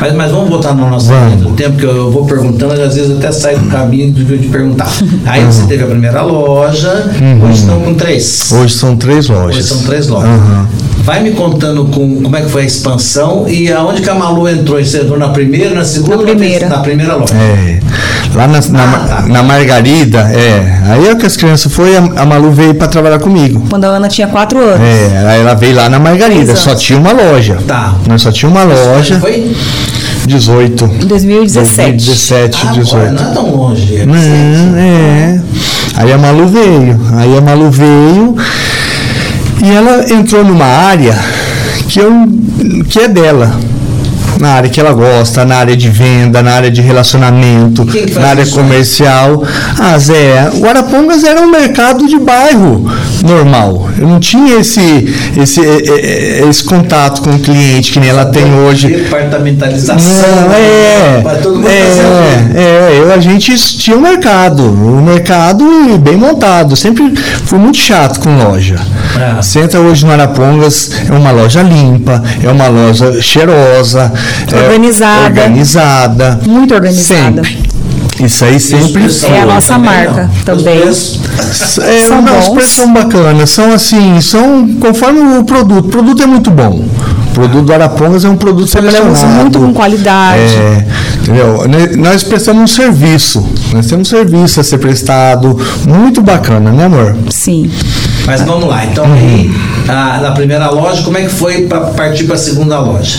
Mas, 0.00 0.12
mas 0.14 0.30
vamos 0.32 0.48
voltar 0.48 0.74
no 0.74 0.88
nosso 0.90 1.08
Vamos. 1.08 1.40
do 1.42 1.50
tempo, 1.50 1.76
que 1.76 1.84
eu, 1.84 2.10
vou 2.10 2.24
perguntando, 2.26 2.74
e 2.74 2.82
às 2.82 2.94
vezes 2.94 3.16
até 3.16 3.30
sai 3.30 3.56
do 3.56 3.68
caminho 3.68 4.14
eu 4.28 4.38
te 4.38 4.48
perguntar. 4.48 4.90
Aí 5.26 5.44
você 5.44 5.66
teve 5.66 5.84
a 5.84 5.86
primeira 5.86 6.22
loja, 6.22 7.10
hoje 7.42 7.60
estão 7.60 7.80
com 7.80 7.94
três. 7.94 8.50
Hoje 8.52 8.74
são 8.74 8.96
três 8.96 9.28
lojas. 9.28 9.56
Hoje 9.56 9.62
são 9.68 9.78
três 9.82 10.08
lojas. 10.08 10.28
Aham. 10.30 10.66
Vai 11.04 11.22
me 11.22 11.32
contando 11.32 11.84
com, 11.86 12.22
como 12.22 12.34
é 12.34 12.40
que 12.40 12.48
foi 12.48 12.62
a 12.62 12.64
expansão 12.64 13.46
e 13.46 13.70
aonde 13.70 14.00
que 14.00 14.08
a 14.08 14.14
Malu 14.14 14.48
entrou. 14.48 14.82
Você 14.82 15.00
entrou 15.02 15.18
na 15.18 15.28
primeira, 15.28 15.74
na 15.74 15.84
segunda? 15.84 16.16
Na 16.16 16.22
ou 16.22 16.26
primeira. 16.28 16.68
Na 16.68 16.78
primeira 16.78 17.14
loja. 17.14 17.34
É, 17.34 17.73
lá 18.34 18.46
na, 18.46 18.60
na, 18.60 19.22
na 19.28 19.42
Margarida, 19.42 20.18
é. 20.32 20.80
Aí 20.86 21.08
é 21.08 21.14
que 21.14 21.26
as 21.26 21.36
crianças 21.36 21.72
foi, 21.72 21.96
a, 21.96 22.00
a 22.22 22.24
Malu 22.26 22.50
veio 22.52 22.74
para 22.74 22.88
trabalhar 22.88 23.18
comigo. 23.18 23.64
Quando 23.70 23.84
a 23.84 23.88
Ana 23.88 24.08
tinha 24.08 24.26
4 24.26 24.58
anos. 24.58 24.80
É, 24.80 25.24
aí 25.28 25.40
ela 25.40 25.54
veio 25.54 25.76
lá 25.76 25.88
na 25.88 25.98
Margarida, 25.98 26.54
só 26.56 26.74
tinha 26.74 26.98
uma 26.98 27.12
loja. 27.12 27.58
Tá. 27.66 27.94
Nós 28.06 28.22
só 28.22 28.30
tinha 28.32 28.50
uma 28.50 28.62
loja, 28.64 29.18
Foi? 29.20 29.54
18. 30.26 30.84
Em 31.02 31.06
2017. 31.06 31.90
2017, 32.06 32.56
Ah, 32.56 32.60
agora, 32.70 32.80
18. 32.82 33.12
não 33.12 33.30
é 33.30 33.34
tão 33.34 33.56
longe. 33.56 33.96
é 33.96 34.06
Não, 34.06 34.76
é. 34.76 35.40
Aí 35.96 36.12
a 36.12 36.18
Malu 36.18 36.48
veio. 36.48 37.00
Aí 37.16 37.36
a 37.36 37.40
Malu 37.40 37.70
veio 37.70 38.34
e 39.62 39.70
ela 39.70 40.04
entrou 40.12 40.44
numa 40.44 40.64
área 40.66 41.16
que, 41.88 42.00
eu, 42.00 42.10
que 42.88 42.98
é 43.00 43.08
dela. 43.08 43.54
Na 44.38 44.50
área 44.50 44.70
que 44.70 44.80
ela 44.80 44.92
gosta, 44.92 45.44
na 45.44 45.56
área 45.56 45.76
de 45.76 45.88
venda, 45.88 46.42
na 46.42 46.52
área 46.52 46.70
de 46.70 46.80
relacionamento, 46.80 47.86
na 48.18 48.28
área 48.28 48.42
isso? 48.42 48.54
comercial. 48.54 49.42
Ah, 49.78 49.98
Zé, 49.98 50.50
o 50.54 50.66
Arapongas 50.66 51.24
era 51.24 51.40
um 51.40 51.50
mercado 51.50 52.06
de 52.06 52.18
bairro 52.18 52.90
normal. 53.24 53.88
Eu 53.98 54.08
não 54.08 54.20
tinha 54.20 54.58
esse, 54.60 55.14
esse, 55.36 55.60
esse 55.60 56.64
contato 56.64 57.22
com 57.22 57.30
o 57.30 57.38
cliente 57.38 57.92
que 57.92 58.00
nem 58.00 58.10
ela 58.10 58.26
tem 58.26 58.52
hoje. 58.54 58.88
Departamentalização. 58.88 59.96
Não, 59.96 60.52
é, 60.52 61.20
Vai 61.22 61.38
todo 61.38 61.56
mundo 61.56 61.66
fazer 61.66 62.04
é, 62.54 62.60
é, 62.60 62.98
eu, 63.00 63.12
a 63.12 63.18
gente 63.18 63.56
tinha 63.56 63.96
um 63.96 64.00
mercado, 64.00 64.62
um 64.62 65.02
mercado 65.02 65.64
bem 65.98 66.16
montado. 66.16 66.76
Sempre 66.76 67.14
fui 67.44 67.58
muito 67.58 67.78
chato 67.78 68.20
com 68.20 68.36
loja. 68.36 68.76
É. 69.18 69.42
Você 69.42 69.60
entra 69.60 69.80
hoje 69.80 70.04
no 70.04 70.12
Arapongas, 70.12 70.90
é 71.08 71.12
uma 71.12 71.30
loja 71.30 71.62
limpa, 71.62 72.22
é 72.42 72.48
uma 72.48 72.68
loja 72.68 73.20
cheirosa, 73.20 74.12
é 74.52 74.56
Organizada. 74.56 75.24
organizada. 75.26 76.40
Muito 76.46 76.74
organizada. 76.74 77.42
Sempre. 77.44 77.74
Isso 78.20 78.44
aí 78.44 78.60
sempre 78.60 79.02
É 79.28 79.40
a 79.40 79.46
nossa 79.46 79.76
marca 79.76 80.22
não. 80.22 80.30
Os 80.30 80.44
também. 80.44 80.80
preços- 80.82 81.20
é, 81.80 82.06
São 82.06 82.22
não, 82.22 82.38
os 82.38 82.48
preços 82.50 82.72
são 82.72 82.92
bacanas, 82.92 83.50
são 83.50 83.72
assim, 83.72 84.20
são 84.20 84.68
conforme 84.80 85.18
o 85.38 85.42
produto. 85.42 85.86
O 85.86 85.90
produto 85.90 86.22
é 86.22 86.26
muito 86.26 86.48
bom. 86.48 86.84
O 87.30 87.34
produto 87.34 87.64
do 87.64 87.72
Arapongas 87.72 88.24
é 88.24 88.28
um 88.28 88.36
produto 88.36 88.70
Trabalhamos 88.70 89.18
selecionado. 89.18 89.40
muito 89.40 89.58
com 89.58 89.74
qualidade. 89.74 90.42
É, 90.54 90.86
entendeu? 91.22 91.66
Né, 91.66 91.88
Nós 91.96 92.22
prestamos 92.22 92.62
um 92.62 92.72
serviço. 92.72 93.44
Nós 93.72 93.86
temos 93.86 94.06
um 94.06 94.10
serviço 94.16 94.60
a 94.60 94.62
ser 94.62 94.78
prestado. 94.78 95.58
Muito 95.84 96.22
bacana, 96.22 96.70
né, 96.70 96.84
amor? 96.84 97.16
Sim. 97.30 97.68
Mas 98.26 98.42
vamos 98.42 98.68
lá. 98.68 98.84
Então, 98.84 99.04
aí, 99.12 99.52
a- 99.88 100.20
na 100.22 100.30
primeira 100.30 100.70
loja, 100.70 101.02
como 101.02 101.18
é 101.18 101.22
que 101.22 101.28
foi 101.30 101.62
para 101.62 101.80
partir 101.80 102.24
para 102.24 102.36
a 102.36 102.38
segunda 102.38 102.78
loja? 102.78 103.18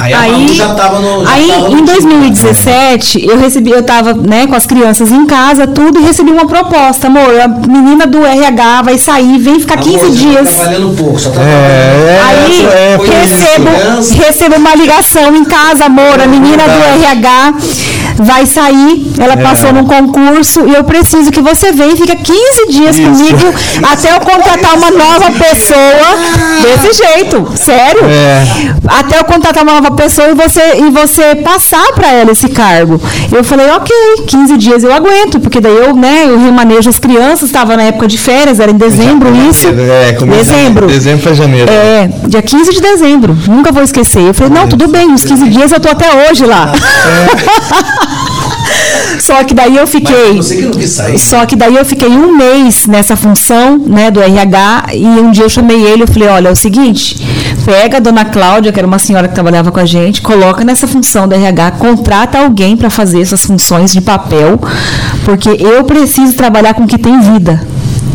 Aí, 0.00 0.14
Aí, 0.14 0.48
já 0.54 0.70
estava 0.70 0.98
no. 1.00 1.24
já 1.24 1.30
aí 1.32 1.48
tava 1.48 1.60
no 1.68 1.78
em 1.78 1.84
time. 1.84 1.86
2017, 1.86 3.26
eu 3.26 3.38
recebi, 3.38 3.70
eu 3.70 3.82
tava, 3.82 4.14
né, 4.14 4.46
com 4.46 4.54
as 4.54 4.66
crianças 4.66 5.10
em 5.12 5.26
casa, 5.26 5.66
tudo, 5.66 6.00
e 6.00 6.02
recebi 6.04 6.30
uma 6.30 6.46
proposta, 6.46 7.06
amor, 7.08 7.28
a 7.40 7.48
menina 7.48 8.06
do 8.06 8.24
RH 8.24 8.82
vai 8.82 8.98
sair, 8.98 9.38
vem 9.38 9.60
ficar 9.60 9.76
15 9.78 9.96
Amor, 9.98 10.06
você 10.10 10.12
tá 10.24 10.28
dias. 10.30 10.54
trabalhando 10.54 10.96
pouco, 10.96 11.18
só 11.18 11.30
tá 11.30 11.40
É, 11.42 12.20
Aí 12.24 12.66
é, 12.66 12.96
isso, 12.96 13.10
recebo, 13.12 14.24
recebo 14.24 14.56
uma 14.56 14.74
ligação 14.74 15.34
em 15.36 15.44
casa, 15.44 15.84
amor, 15.86 16.20
a 16.20 16.26
menina 16.26 16.64
do 16.64 17.04
RH 17.04 17.54
vai 18.16 18.44
sair, 18.46 19.12
ela 19.18 19.32
É. 19.34 19.36
passou 19.36 19.72
num 19.72 19.84
concurso 19.84 20.66
e 20.66 20.74
eu 20.74 20.84
preciso 20.84 21.30
que 21.30 21.40
você 21.40 21.72
venha 21.72 21.92
e 21.94 21.96
fica 21.96 22.14
15 22.16 22.66
dias 22.68 22.96
Isso. 22.98 23.08
comigo 23.08 23.54
até 23.90 24.14
eu 24.14 24.20
contratar 24.20 24.74
uma 24.76 24.90
nova 24.90 25.30
pessoa 25.32 26.08
desse 26.62 27.02
jeito, 27.02 27.48
sério. 27.56 28.02
É. 28.04 28.44
Até 28.86 29.18
eu 29.18 29.24
contratar 29.24 29.62
uma 29.62 29.74
nova 29.74 29.89
pessoa 29.92 30.28
e 30.28 30.34
você, 30.34 30.60
e 30.78 30.90
você 30.90 31.34
passar 31.36 31.92
para 31.92 32.12
ela 32.12 32.32
esse 32.32 32.48
cargo. 32.48 33.00
Eu 33.32 33.42
falei, 33.44 33.68
ok, 33.70 33.94
15 34.26 34.56
dias 34.56 34.84
eu 34.84 34.92
aguento, 34.92 35.40
porque 35.40 35.60
daí 35.60 35.76
eu, 35.76 35.94
né, 35.94 36.26
eu 36.28 36.38
remanejo 36.38 36.88
as 36.88 36.98
crianças, 36.98 37.44
estava 37.48 37.76
na 37.76 37.84
época 37.84 38.06
de 38.06 38.18
férias, 38.18 38.60
era 38.60 38.70
em 38.70 38.76
dezembro 38.76 39.28
isso. 39.48 39.66
É, 39.68 40.12
dezembro. 40.12 40.86
Dezembro 40.86 41.22
para 41.22 41.34
janeiro. 41.34 41.70
É, 41.70 42.08
dia 42.28 42.42
15 42.42 42.72
de 42.72 42.80
dezembro. 42.80 43.36
Nunca 43.48 43.72
vou 43.72 43.82
esquecer. 43.82 44.22
Eu 44.22 44.34
falei, 44.34 44.52
não, 44.52 44.68
tudo 44.68 44.88
bem, 44.88 45.08
uns 45.08 45.24
15 45.24 45.48
dias 45.48 45.72
eu 45.72 45.80
tô 45.80 45.88
até 45.88 46.30
hoje 46.30 46.44
lá. 46.44 46.72
Só 49.20 49.44
que 49.44 49.54
daí 49.54 49.76
eu 49.76 49.82
Mas 49.82 49.90
fiquei. 49.90 50.36
você 50.36 50.56
que 50.56 50.62
não 50.62 50.70
quis 50.72 50.90
sair. 50.90 51.18
Só 51.18 51.44
que 51.44 51.54
daí 51.54 51.76
eu 51.76 51.84
fiquei 51.84 52.08
um 52.08 52.36
mês 52.36 52.86
nessa 52.86 53.16
função, 53.16 53.78
né, 53.78 54.10
do 54.10 54.20
RH, 54.20 54.86
e 54.94 55.04
um 55.04 55.30
dia 55.30 55.44
eu 55.44 55.48
chamei 55.48 55.82
ele, 55.84 56.04
eu 56.04 56.08
falei, 56.08 56.28
olha, 56.28 56.48
é 56.48 56.52
o 56.52 56.56
seguinte, 56.56 57.16
pega 57.64 57.98
a 57.98 58.00
dona 58.00 58.24
Cláudia, 58.24 58.72
que 58.72 58.78
era 58.78 58.86
uma 58.86 58.98
senhora 58.98 59.28
que 59.28 59.34
trabalhava 59.34 59.70
com 59.70 59.80
a 59.80 59.86
gente, 59.86 60.20
coloca 60.22 60.64
nessa 60.64 60.86
função 60.86 61.28
do 61.28 61.34
RH, 61.34 61.72
contrata 61.72 62.38
alguém 62.38 62.76
para 62.76 62.90
fazer 62.90 63.20
essas 63.20 63.44
funções 63.44 63.92
de 63.92 64.00
papel, 64.00 64.58
porque 65.24 65.48
eu 65.48 65.84
preciso 65.84 66.34
trabalhar 66.34 66.74
com 66.74 66.84
o 66.84 66.86
que 66.86 66.98
tem 66.98 67.20
vida. 67.20 67.60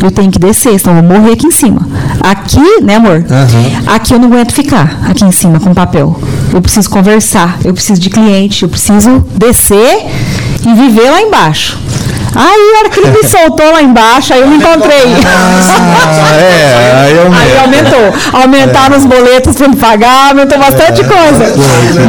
Eu 0.04 0.12
tenho 0.12 0.30
que 0.30 0.38
descer, 0.38 0.78
senão 0.80 0.98
eu 0.98 1.04
vou 1.04 1.20
morrer 1.20 1.34
aqui 1.34 1.48
em 1.48 1.52
cima. 1.52 1.88
Aqui, 2.22 2.82
né, 2.84 2.96
amor? 2.96 3.26
Aham. 3.30 3.94
Aqui 3.96 4.14
eu 4.14 4.20
não 4.20 4.28
aguento 4.28 4.52
ficar, 4.52 5.00
aqui 5.10 5.24
em 5.24 5.32
cima 5.32 5.60
com 5.60 5.74
papel. 5.74 6.20
Eu 6.54 6.62
preciso 6.62 6.90
conversar, 6.90 7.58
eu 7.64 7.74
preciso 7.74 8.00
de 8.00 8.10
cliente, 8.10 8.64
eu 8.64 8.70
preciso 8.70 9.26
descer 9.36 10.06
e 10.66 10.74
viver 10.74 11.10
lá 11.10 11.22
embaixo. 11.22 11.80
Aí, 12.36 12.74
a 12.76 12.80
hora 12.80 12.90
que 12.90 13.00
ele 13.00 13.12
me 13.12 13.24
soltou 13.24 13.72
lá 13.72 13.82
embaixo, 13.82 14.34
aí 14.34 14.42
eu 14.42 14.48
me 14.48 14.58
encontrei. 14.58 15.16
Ah, 15.26 16.36
é, 16.36 17.06
aí 17.06 17.16
eu 17.16 17.32
Aí 17.32 17.58
aumentou. 17.60 18.14
Aumentaram 18.34 18.98
os 18.98 19.06
boletos 19.06 19.56
para 19.56 19.68
me 19.70 19.76
pagar, 19.78 20.30
aumentou 20.30 20.58
bastante 20.60 21.02
coisa. 21.04 21.56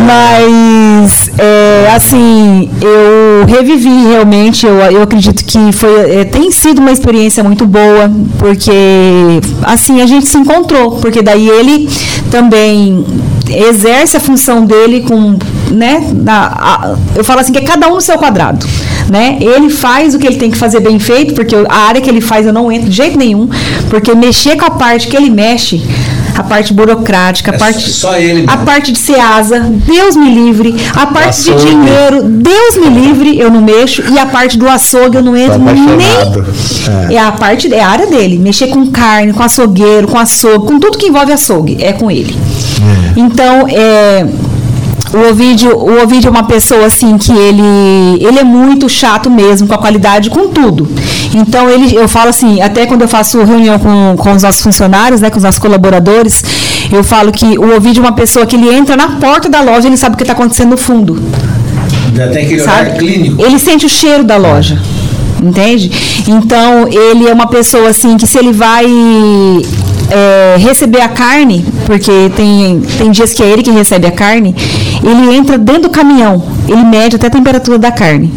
Mas, 0.04 1.30
é, 1.38 1.92
assim, 1.94 2.70
eu 2.80 3.46
revivi 3.46 4.08
realmente. 4.08 4.66
Eu, 4.66 4.74
eu 4.80 5.02
acredito 5.02 5.44
que 5.44 5.72
foi, 5.72 6.20
é, 6.20 6.24
tem 6.24 6.50
sido 6.50 6.80
uma 6.80 6.90
experiência 6.90 7.44
muito 7.44 7.64
boa, 7.66 8.10
porque, 8.38 9.40
assim, 9.62 10.02
a 10.02 10.06
gente 10.06 10.26
se 10.26 10.36
encontrou. 10.38 10.92
Porque 11.00 11.22
daí 11.22 11.48
ele 11.48 11.88
também 12.30 13.04
exerce 13.48 14.16
a 14.16 14.20
função 14.20 14.64
dele 14.64 15.02
com, 15.02 15.36
né, 15.70 16.02
na- 16.14 16.46
a- 16.46 16.94
eu 17.14 17.24
falo 17.24 17.40
assim, 17.40 17.52
que 17.52 17.58
é 17.58 17.62
cada 17.62 17.88
um 17.88 17.94
no 17.94 18.00
seu 18.00 18.16
quadrado, 18.18 18.66
né? 19.10 19.38
Ele 19.40 19.70
faz 19.70 20.14
o 20.14 20.18
que 20.18 20.26
ele 20.26 20.36
tem 20.36 20.50
que 20.50 20.58
fazer 20.58 20.80
bem 20.80 20.98
feito, 20.98 21.34
porque 21.34 21.54
a 21.68 21.76
área 21.88 22.00
que 22.00 22.08
ele 22.10 22.20
faz 22.20 22.46
eu 22.46 22.52
não 22.52 22.70
entro 22.70 22.88
de 22.88 22.96
jeito 22.96 23.16
nenhum, 23.18 23.48
porque 23.88 24.14
mexer 24.14 24.56
com 24.56 24.64
a 24.64 24.70
parte 24.70 25.08
que 25.08 25.16
ele 25.16 25.30
mexe, 25.30 25.82
a 26.36 26.42
parte 26.42 26.72
burocrática, 26.72 27.50
a 27.50 27.54
É 27.54 27.58
parte 27.58 27.90
só 27.90 28.16
ele 28.16 28.44
a 28.46 28.56
parte 28.58 28.92
de 28.92 28.98
Ceasa, 28.98 29.60
Deus 29.60 30.16
me 30.16 30.32
livre, 30.32 30.74
a 30.94 31.06
parte 31.06 31.42
de 31.42 31.50
açougue. 31.52 31.70
dinheiro, 31.70 32.22
Deus 32.24 32.76
me 32.76 32.88
livre, 32.88 33.38
eu 33.38 33.50
não 33.50 33.60
mexo, 33.60 34.02
e 34.12 34.18
a 34.18 34.26
parte 34.26 34.58
do 34.58 34.68
açougue 34.68 35.16
eu 35.16 35.22
não 35.22 35.36
entro 35.36 35.58
nem 35.58 35.86
é 37.10 37.18
a 37.18 37.32
parte, 37.32 37.72
é 37.72 37.80
a 37.80 37.88
área 37.88 38.06
dele. 38.06 38.38
Mexer 38.38 38.68
com 38.68 38.86
carne, 38.86 39.32
com 39.32 39.42
açougueiro, 39.42 40.08
com 40.08 40.18
açougue, 40.18 40.66
com 40.66 40.78
tudo 40.78 40.98
que 40.98 41.06
envolve 41.06 41.32
açougue, 41.32 41.78
é 41.80 41.92
com 41.92 42.10
ele. 42.10 42.36
Então, 43.16 43.66
é. 43.68 44.26
O 45.14 45.30
Ovidio, 45.30 45.70
o 45.76 46.02
Ovidio 46.02 46.28
é 46.28 46.30
uma 46.30 46.42
pessoa 46.42 46.84
assim 46.86 47.16
que 47.16 47.30
ele, 47.32 47.62
ele 48.20 48.38
é 48.40 48.44
muito 48.44 48.88
chato 48.88 49.30
mesmo 49.30 49.66
com 49.68 49.74
a 49.74 49.78
qualidade, 49.78 50.28
com 50.28 50.48
tudo. 50.48 50.86
Então 51.36 51.68
ele, 51.68 51.94
eu 51.94 52.08
falo 52.08 52.30
assim, 52.30 52.60
até 52.60 52.86
quando 52.86 53.02
eu 53.02 53.08
faço 53.08 53.42
reunião 53.44 53.78
com, 53.78 54.16
com 54.16 54.32
os 54.32 54.42
nossos 54.42 54.62
funcionários, 54.62 55.20
né, 55.20 55.30
com 55.30 55.36
os 55.36 55.42
nossos 55.44 55.60
colaboradores, 55.60 56.42
eu 56.90 57.04
falo 57.04 57.30
que 57.30 57.58
o 57.58 57.76
Ovidio 57.76 58.02
é 58.02 58.06
uma 58.06 58.12
pessoa 58.12 58.46
que 58.46 58.56
ele 58.56 58.72
entra 58.74 58.96
na 58.96 59.08
porta 59.20 59.48
da 59.48 59.60
loja, 59.60 59.86
ele 59.86 59.96
sabe 59.96 60.14
o 60.14 60.16
que 60.16 60.24
está 60.24 60.32
acontecendo 60.32 60.70
no 60.70 60.76
fundo 60.76 61.22
tem 62.32 62.44
aquele 62.44 62.60
sabe? 62.60 62.98
clínico. 62.98 63.42
Ele 63.44 63.58
sente 63.58 63.84
o 63.84 63.88
cheiro 63.88 64.24
da 64.24 64.36
loja. 64.36 64.80
Entende? 65.42 65.90
Então, 66.26 66.88
ele 66.88 67.28
é 67.28 67.32
uma 67.32 67.46
pessoa 67.46 67.90
assim 67.90 68.16
que 68.16 68.26
se 68.26 68.38
ele 68.38 68.52
vai 68.52 68.86
é, 70.10 70.56
receber 70.58 71.02
a 71.02 71.08
carne, 71.08 71.64
porque 71.84 72.30
tem, 72.34 72.80
tem 72.96 73.10
dias 73.10 73.34
que 73.34 73.42
é 73.42 73.46
ele 73.46 73.62
que 73.62 73.70
recebe 73.70 74.06
a 74.06 74.10
carne, 74.10 74.56
ele 75.02 75.36
entra 75.36 75.58
dentro 75.58 75.82
do 75.82 75.90
caminhão, 75.90 76.42
ele 76.66 76.82
mede 76.84 77.16
até 77.16 77.26
a 77.26 77.30
temperatura 77.30 77.78
da 77.78 77.92
carne. 77.92 78.32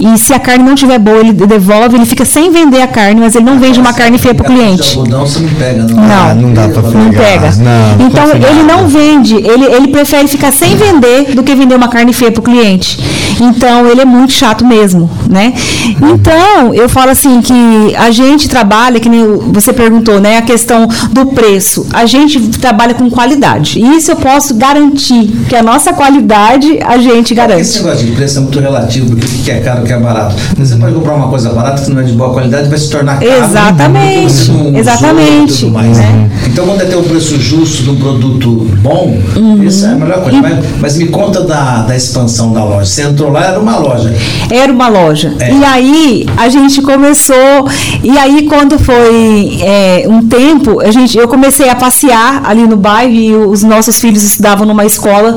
E 0.00 0.18
se 0.18 0.32
a 0.32 0.38
carne 0.38 0.64
não 0.64 0.74
estiver 0.74 0.98
boa, 0.98 1.18
ele 1.18 1.32
devolve, 1.32 1.96
ele 1.96 2.06
fica 2.06 2.24
sem 2.24 2.50
vender 2.50 2.80
a 2.80 2.86
carne, 2.86 3.20
mas 3.20 3.34
ele 3.34 3.44
não 3.44 3.58
vende 3.58 3.78
uma 3.78 3.92
carne 3.92 4.18
feia 4.18 4.34
para 4.34 4.44
o 4.44 4.54
cliente. 4.54 4.96
Algodão 4.96 5.26
você 5.26 5.40
não 5.40 5.50
pega, 5.50 5.82
não. 5.82 5.96
Não. 5.96 6.30
Ah, 6.30 6.34
não 6.34 6.52
dá 6.52 6.68
pegar. 6.68 6.90
Não 6.90 7.10
pega. 7.10 7.50
Não, 7.56 8.06
então 8.06 8.26
não 8.26 8.34
ele 8.34 8.62
não 8.62 8.88
vende, 8.88 9.34
ele, 9.34 9.64
ele 9.66 9.88
prefere 9.88 10.26
ficar 10.26 10.52
sem 10.52 10.74
vender 10.74 11.34
do 11.34 11.42
que 11.42 11.54
vender 11.54 11.74
uma 11.74 11.88
carne 11.88 12.12
feia 12.12 12.32
para 12.32 12.40
o 12.40 12.42
cliente. 12.42 12.98
Então 13.40 13.86
ele 13.86 14.00
é 14.00 14.04
muito 14.04 14.32
chato 14.32 14.64
mesmo, 14.64 15.10
né? 15.28 15.52
Então 16.00 16.74
eu 16.74 16.88
falo 16.88 17.10
assim 17.10 17.40
que 17.40 17.94
a 17.96 18.10
gente 18.10 18.48
trabalha, 18.48 19.00
que 19.00 19.08
nem 19.08 19.24
você 19.52 19.72
perguntou, 19.72 20.20
né? 20.20 20.38
A 20.38 20.42
questão 20.42 20.88
do 21.10 21.26
preço. 21.26 21.86
A 21.92 22.06
gente 22.06 22.38
trabalha 22.58 22.94
com 22.94 23.10
qualidade. 23.10 23.78
E 23.78 23.96
isso 23.96 24.10
eu 24.10 24.16
posso 24.16 24.54
garantir 24.54 25.28
que 25.48 25.56
a 25.56 25.62
nossa 25.62 25.92
qualidade 25.92 26.78
a 26.82 26.98
gente 26.98 27.32
Esse 27.32 27.34
garante. 27.34 27.78
negócio 27.78 28.06
de 28.06 28.12
preço 28.12 28.38
é 28.38 28.40
muito 28.40 28.60
relativo, 28.60 29.06
porque 29.10 29.26
o 29.26 29.42
que 29.44 29.50
é 29.50 29.60
caro, 29.60 29.82
o 29.82 29.84
que 29.90 29.94
é 29.94 29.98
barato. 29.98 30.36
Você 30.56 30.76
pode 30.76 30.94
comprar 30.94 31.14
uma 31.16 31.26
coisa 31.28 31.50
barata 31.50 31.82
que 31.82 31.90
não 31.90 32.00
é 32.00 32.04
de 32.04 32.12
boa 32.12 32.32
qualidade 32.32 32.68
vai 32.68 32.78
se 32.78 32.88
tornar 32.88 33.18
caro. 33.18 33.44
Exatamente, 33.44 34.26
usou 34.26 34.76
exatamente, 34.76 35.52
e 35.52 35.56
tudo 35.58 35.72
mais. 35.72 35.98
né? 35.98 36.30
Então, 36.46 36.64
quando 36.64 36.80
é 36.82 36.84
ter 36.84 36.94
um 36.96 37.02
preço 37.02 37.40
justo 37.40 37.82
de 37.82 37.90
um 37.90 37.96
produto 37.96 38.68
bom, 38.80 39.18
Uhum. 39.34 39.62
isso 39.64 39.84
é 39.86 39.88
a 39.90 39.94
melhor 39.96 40.22
coisa. 40.22 40.40
Mas, 40.40 40.64
mas 40.80 40.96
me 40.96 41.08
conta 41.08 41.42
da, 41.42 41.82
da 41.82 41.96
expansão 41.96 42.52
da 42.52 42.62
loja. 42.62 42.84
Você 42.86 43.02
entrou 43.02 43.32
lá, 43.32 43.46
era 43.46 43.58
uma 43.58 43.78
loja. 43.78 44.14
Era 44.48 44.72
uma 44.72 44.86
loja. 44.88 45.34
É. 45.40 45.52
E 45.52 45.64
aí 45.64 46.26
a 46.36 46.48
gente 46.48 46.80
começou. 46.82 47.66
E 48.04 48.16
aí, 48.16 48.46
quando 48.46 48.78
foi 48.78 49.58
é, 49.60 50.06
um 50.08 50.22
tempo, 50.22 50.80
a 50.80 50.90
gente, 50.92 51.18
eu 51.18 51.26
comecei 51.26 51.68
a 51.68 51.74
passear 51.74 52.42
ali 52.44 52.64
no 52.66 52.76
bairro 52.76 53.12
e 53.12 53.34
os 53.34 53.64
nossos 53.64 54.00
filhos 54.00 54.22
estudavam 54.22 54.64
numa 54.66 54.84
escola 54.84 55.36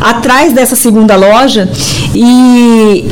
atrás 0.00 0.54
dessa 0.54 0.74
segunda 0.74 1.16
loja. 1.16 1.68
E. 2.14 3.04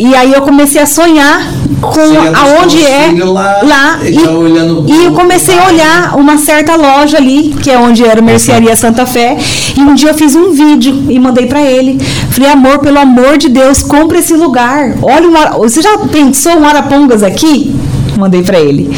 E 0.00 0.14
aí 0.14 0.32
eu 0.32 0.40
comecei 0.40 0.80
a 0.80 0.86
sonhar 0.86 1.46
com 1.78 2.00
aonde 2.34 2.82
é 2.82 3.12
lá, 3.22 3.60
lá 3.62 3.98
e, 4.02 4.16
e, 4.90 5.04
eu 5.04 5.12
comecei 5.12 5.58
a 5.58 5.66
olhar 5.66 6.16
uma 6.16 6.38
certa 6.38 6.74
loja 6.74 7.18
ali, 7.18 7.54
que 7.62 7.70
é 7.70 7.78
onde 7.78 8.02
era 8.02 8.22
Mercearia 8.22 8.74
Santa 8.74 9.04
Fé, 9.04 9.36
e 9.76 9.80
um 9.80 9.94
dia 9.94 10.08
eu 10.08 10.14
fiz 10.14 10.34
um 10.34 10.52
vídeo 10.52 11.04
e 11.10 11.18
mandei 11.18 11.46
para 11.46 11.60
ele. 11.60 11.98
Falei, 12.30 12.50
amor, 12.50 12.78
pelo 12.78 12.98
amor 12.98 13.36
de 13.36 13.50
Deus, 13.50 13.82
compre 13.82 14.20
esse 14.20 14.32
lugar. 14.32 14.94
Olha, 15.02 15.28
uma, 15.28 15.50
você 15.58 15.82
já 15.82 15.98
pensou 16.10 16.52
um 16.58 16.66
Arapongas 16.66 17.22
aqui? 17.22 17.74
Mandei 18.16 18.42
para 18.42 18.58
ele. 18.58 18.90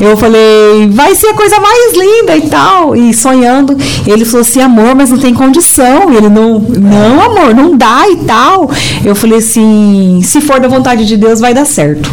Eu 0.00 0.16
falei, 0.16 0.88
vai 0.90 1.14
ser 1.14 1.28
a 1.28 1.34
coisa 1.34 1.58
mais 1.58 1.94
linda 1.94 2.36
e 2.36 2.48
tal. 2.48 2.94
E 2.94 3.12
sonhando, 3.12 3.76
ele 4.06 4.24
falou 4.24 4.42
assim, 4.42 4.60
amor, 4.60 4.94
mas 4.94 5.10
não 5.10 5.18
tem 5.18 5.34
condição. 5.34 6.12
Ele 6.14 6.28
não, 6.28 6.60
não, 6.60 7.20
amor, 7.20 7.54
não 7.54 7.76
dá 7.76 8.08
e 8.08 8.16
tal. 8.18 8.70
Eu 9.04 9.14
falei 9.14 9.38
assim, 9.38 10.20
se 10.22 10.40
for 10.40 10.60
da 10.60 10.68
vontade 10.68 11.04
de 11.04 11.16
Deus, 11.16 11.40
vai 11.40 11.52
dar 11.52 11.64
certo. 11.64 12.08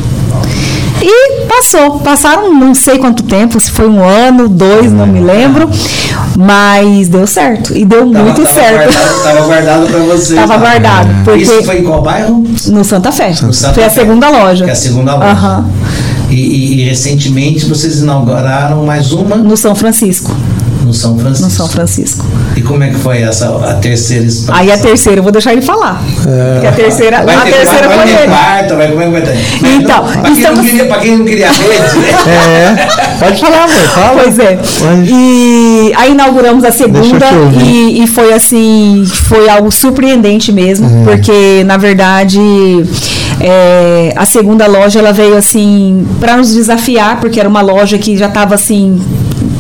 E 1.02 1.46
passou. 1.46 2.00
Passaram 2.00 2.52
não 2.54 2.74
sei 2.74 2.98
quanto 2.98 3.22
tempo, 3.24 3.60
se 3.60 3.70
foi 3.70 3.88
um 3.88 4.04
ano, 4.04 4.50
dois, 4.50 4.92
não 4.92 5.06
me 5.06 5.20
lembro. 5.20 5.70
Mas 6.38 7.08
deu 7.08 7.28
certo. 7.28 7.78
E 7.78 7.86
deu 7.86 8.12
tava, 8.12 8.24
muito 8.26 8.42
tava 8.42 8.54
certo. 8.54 8.94
Guardado, 8.94 9.24
tava 9.24 9.46
guardado 9.46 9.88
para 9.88 10.00
você. 10.00 10.36
Tava 10.36 10.58
guardado. 10.58 11.10
Porque 11.24 11.44
Isso 11.44 11.64
foi 11.64 11.80
em 11.80 11.84
qual 11.84 12.02
bairro? 12.02 12.44
No 12.68 12.84
Santa 12.84 13.12
Fé. 13.12 13.34
No 13.42 13.54
Santa 13.54 13.74
foi 13.76 13.84
Fé. 13.84 13.90
a 13.90 13.90
segunda 13.90 14.30
loja. 14.30 14.66
É 14.66 14.72
a 14.72 14.76
segunda 14.76 15.16
loja. 15.16 15.32
Aham. 15.32 15.66
E, 16.36 16.40
e, 16.40 16.82
e, 16.82 16.84
recentemente 16.84 17.66
vocês 17.66 18.02
inauguraram 18.02 18.86
mais 18.86 19.14
uma 19.14 19.38
no 19.38 19.56
São 19.56 19.74
Francisco. 19.74 20.36
No 20.84 20.94
São 20.94 21.18
Francisco. 21.18 21.46
No 21.46 21.50
São 21.50 21.70
Francisco. 21.70 22.26
E 22.58 22.62
como 22.62 22.84
é 22.84 22.90
que 22.90 22.96
foi 22.96 23.22
essa 23.22 23.48
a 23.48 23.76
terceira 23.76 24.26
expansão? 24.26 24.56
Aí 24.56 24.70
a 24.70 24.78
terceira, 24.78 25.20
eu 25.20 25.24
vou 25.24 25.32
deixar 25.32 25.54
ele 25.54 25.62
falar. 25.62 26.04
É. 26.28 26.68
a 26.68 26.72
terceira, 26.74 27.24
vai 27.24 27.36
a 27.36 27.42
ter, 27.42 27.52
terceira 27.54 27.88
vai, 27.88 27.98
foi 27.98 28.06
vai 28.06 28.24
ele. 28.24 28.32
Quarta, 28.32 28.76
vai, 28.76 28.88
como 28.90 29.02
é 29.02 29.06
que 29.06 29.12
vai 29.12 29.22
ter? 29.22 29.38
Então, 29.66 30.04
para 30.04 30.22
quem, 30.22 30.34
estamos... 30.34 30.58
não 30.58 30.66
queria, 30.66 30.86
pra 30.86 30.98
quem 31.00 31.18
não 31.18 31.26
queria 31.26 31.52
rede, 31.52 32.00
né? 32.00 32.10
É, 32.28 33.18
pode 33.18 33.40
falar, 33.40 33.64
amor, 33.64 33.90
fala. 33.94 34.22
Pois 34.22 34.40
é. 34.40 34.56
Pode. 34.56 35.12
E 35.12 35.94
aí 35.96 36.12
inauguramos 36.12 36.66
a 36.66 36.72
segunda 36.72 37.26
e, 37.64 38.04
e, 38.04 38.08
foi 38.08 38.34
assim, 38.34 39.06
foi 39.06 39.48
algo 39.50 39.72
surpreendente 39.72 40.52
mesmo, 40.52 40.86
uhum. 40.86 41.06
porque 41.06 41.64
na 41.66 41.78
verdade 41.78 42.84
é, 43.40 44.14
a 44.16 44.26
segunda 44.26 44.68
loja 44.68 45.00
ela 45.00 45.12
veio 45.12 45.36
assim 45.36 46.08
para 46.20 46.38
nos 46.38 46.54
desafiar, 46.54 47.20
porque 47.20 47.40
era 47.40 47.50
uma 47.50 47.62
loja 47.62 47.98
que 47.98 48.16
já 48.16 48.28
estava 48.28 48.56
assim 48.56 49.02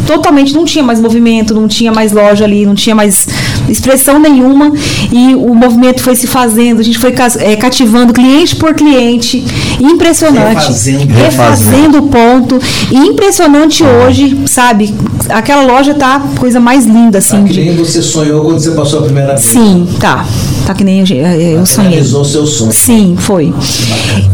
totalmente 0.05 0.53
não 0.53 0.65
tinha 0.65 0.83
mais 0.83 0.99
movimento, 0.99 1.53
não 1.53 1.67
tinha 1.67 1.91
mais 1.91 2.11
loja 2.11 2.45
ali, 2.45 2.65
não 2.65 2.75
tinha 2.75 2.95
mais 2.95 3.27
expressão 3.69 4.19
nenhuma 4.19 4.71
e 5.11 5.35
o 5.35 5.53
movimento 5.53 6.01
foi 6.01 6.15
se 6.15 6.27
fazendo, 6.27 6.79
a 6.79 6.83
gente 6.83 6.97
foi 6.97 7.13
é, 7.39 7.55
cativando 7.55 8.13
cliente 8.13 8.55
por 8.55 8.73
cliente, 8.73 9.43
impressionante, 9.79 10.55
refazendo, 10.55 11.13
refazendo 11.13 11.97
o 11.99 12.07
ponto, 12.07 12.59
e 12.91 12.97
impressionante 12.97 13.83
ah. 13.83 14.05
hoje, 14.07 14.37
sabe? 14.45 14.93
Aquela 15.29 15.63
loja 15.63 15.93
tá 15.93 16.21
coisa 16.37 16.59
mais 16.59 16.85
linda 16.85 17.17
assim. 17.17 17.41
Tá 17.41 17.47
que 17.47 17.59
nem 17.59 17.75
você 17.75 18.01
sonhou 18.01 18.43
quando 18.43 18.59
você 18.59 18.71
passou 18.71 18.99
a 18.99 19.03
primeira 19.03 19.29
vez. 19.29 19.45
Sim, 19.45 19.87
tá. 19.99 20.25
Tá 20.65 20.73
que 20.73 20.83
nem 20.83 20.99
eu, 20.99 21.17
eu 21.37 21.65
sonhei. 21.65 21.91
Realizou 21.91 22.25
seu 22.25 22.45
sonho. 22.45 22.73
Sim, 22.73 23.15
foi. 23.17 23.53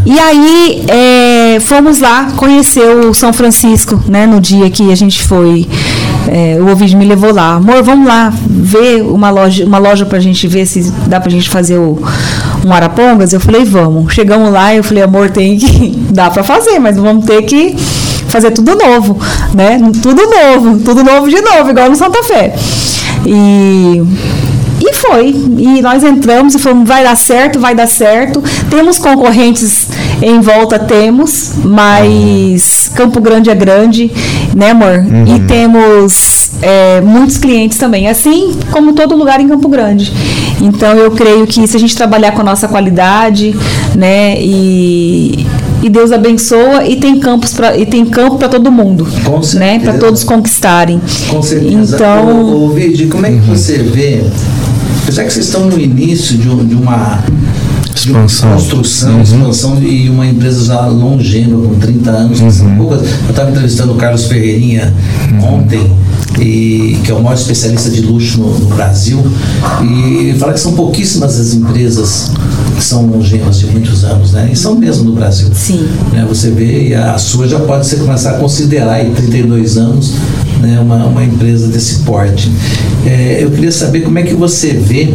E 0.06 0.18
aí 0.20 0.84
é, 0.88 1.60
fomos 1.60 2.00
lá 2.00 2.32
conhecer 2.36 2.86
o 2.96 3.14
São 3.14 3.34
Francisco, 3.34 4.02
né? 4.08 4.26
No 4.26 4.40
dia 4.40 4.70
que 4.70 4.92
a 4.92 4.96
gente 4.96 5.22
foi. 5.24 5.68
É, 6.34 6.58
o 6.62 6.72
Ovidio 6.72 6.98
me 6.98 7.04
levou 7.04 7.34
lá. 7.34 7.56
Amor, 7.56 7.84
vamos 7.84 8.08
lá 8.08 8.32
ver 8.48 9.02
uma 9.02 9.30
loja, 9.30 9.66
uma 9.66 9.78
loja 9.78 10.06
pra 10.06 10.18
gente 10.18 10.48
ver 10.48 10.66
se 10.66 10.90
dá 11.06 11.20
pra 11.20 11.30
gente 11.30 11.50
fazer 11.50 11.78
o, 11.78 12.02
um 12.66 12.74
Arapongas. 12.74 13.34
Eu 13.34 13.42
falei, 13.42 13.66
vamos. 13.66 14.14
Chegamos 14.14 14.50
lá 14.50 14.74
e 14.74 14.78
eu 14.78 14.84
falei, 14.84 15.04
amor, 15.04 15.30
tem 15.30 15.58
que. 15.58 15.90
dá 16.10 16.30
pra 16.30 16.42
fazer, 16.42 16.80
mas 16.80 16.96
vamos 16.96 17.26
ter 17.26 17.42
que 17.42 17.76
fazer 18.30 18.52
tudo 18.52 18.76
novo, 18.76 19.20
né? 19.54 19.78
Tudo 20.02 20.22
novo, 20.22 20.80
tudo 20.80 21.04
novo 21.04 21.28
de 21.30 21.42
novo, 21.42 21.70
igual 21.70 21.90
no 21.90 21.96
Santa 21.98 22.24
Fé. 22.24 22.56
E 23.26 24.02
e 24.82 24.94
foi. 24.96 25.28
E 25.58 25.82
nós 25.82 26.04
entramos 26.04 26.56
e 26.56 26.60
falamos, 26.60 26.88
vai 26.88 27.04
dar 27.04 27.16
certo, 27.16 27.60
vai 27.60 27.76
dar 27.76 27.88
certo. 27.88 28.44
Temos 28.70 28.98
concorrentes 28.98 29.88
em 30.22 30.40
volta, 30.40 30.80
temos, 30.80 31.52
mas 31.64 32.81
Campo 32.96 33.20
Grande 33.22 33.50
é 33.50 33.56
grande, 33.56 34.12
né, 34.56 34.72
amor? 34.72 35.00
Uhum. 35.00 35.36
E 35.36 35.40
temos 35.42 36.52
é, 36.62 37.02
muitos 37.02 37.38
clientes 37.38 37.78
também, 37.78 38.08
assim 38.08 38.54
como 38.72 38.94
todo 38.94 39.16
lugar 39.16 39.40
em 39.40 39.48
Campo 39.48 39.68
Grande. 39.68 40.12
Então 40.62 40.94
eu 40.94 41.12
creio 41.12 41.48
que 41.48 41.68
se 41.68 41.76
a 41.76 41.80
gente 41.80 41.96
trabalhar 41.96 42.32
com 42.34 42.42
a 42.42 42.44
nossa 42.44 42.68
qualidade, 42.68 43.56
né, 43.96 44.36
e, 44.40 45.46
e 45.82 45.90
Deus 45.90 46.12
abençoa 46.12 46.86
e 46.86 46.98
tem 46.98 47.20
campos 47.20 47.54
para 47.54 47.78
e 47.78 47.86
tem 47.86 48.06
campo 48.06 48.38
para 48.38 48.50
todo 48.50 48.72
mundo, 48.72 49.08
com 49.24 49.40
né, 49.58 49.80
para 49.80 49.94
todos 49.94 50.24
conquistarem. 50.24 51.02
Com 51.30 51.42
certeza. 51.42 51.96
Então, 51.96 52.32
o, 52.32 52.66
o 52.66 52.70
Vide, 52.70 53.08
como 53.08 53.26
é 53.26 53.32
que 53.32 53.40
você 53.40 53.78
vê 53.80 54.22
Apesar 55.04 55.26
que 55.26 55.34
vocês 55.34 55.48
estão 55.48 55.66
no 55.66 55.80
início 55.80 56.38
de, 56.38 56.66
de 56.66 56.76
uma 56.76 57.24
expansão. 57.96 58.50
De 58.50 58.56
construção, 58.56 59.16
uhum. 59.16 59.22
expansão 59.22 59.84
e 59.84 60.10
uma 60.10 60.26
empresa 60.26 60.66
já 60.66 60.86
longeva, 60.88 61.56
com 61.56 61.76
30 61.76 62.10
anos. 62.10 62.40
Uhum. 62.40 62.78
Poucas, 62.78 63.02
eu 63.02 63.30
estava 63.30 63.52
entrevistando 63.52 63.94
o 63.94 63.96
Carlos 63.96 64.26
Ferreirinha 64.26 64.94
uhum. 65.32 65.56
ontem, 65.56 65.92
e, 66.40 66.98
que 67.04 67.12
é 67.12 67.14
o 67.14 67.22
maior 67.22 67.36
especialista 67.36 67.90
de 67.90 68.02
luxo 68.02 68.40
no, 68.40 68.60
no 68.60 68.68
Brasil, 68.68 69.22
e 69.84 70.28
ele 70.28 70.40
fala 70.40 70.54
que 70.54 70.60
são 70.60 70.74
pouquíssimas 70.74 71.40
as 71.40 71.54
empresas 71.54 72.32
que 72.76 72.84
são 72.84 73.06
longevas 73.06 73.60
de 73.60 73.68
muitos 73.68 74.04
anos, 74.04 74.32
né? 74.32 74.50
E 74.52 74.56
são 74.56 74.76
mesmo 74.76 75.04
no 75.04 75.14
Brasil. 75.14 75.50
Sim. 75.54 75.88
Né? 76.12 76.26
Você 76.28 76.50
vê, 76.50 76.90
e 76.90 76.96
a 76.96 77.18
sua 77.18 77.48
já 77.48 77.60
pode 77.60 77.86
ser 77.86 77.98
começar 77.98 78.32
a 78.32 78.34
considerar 78.36 79.06
em 79.06 79.14
32 79.14 79.78
anos 79.78 80.14
né, 80.62 80.80
uma, 80.80 81.06
uma 81.06 81.24
empresa 81.24 81.68
desse 81.68 82.00
porte. 82.00 82.52
É, 83.06 83.40
eu 83.44 83.52
queria 83.52 83.72
saber 83.72 84.02
como 84.02 84.18
é 84.18 84.24
que 84.24 84.34
você 84.34 84.74
vê 84.74 85.14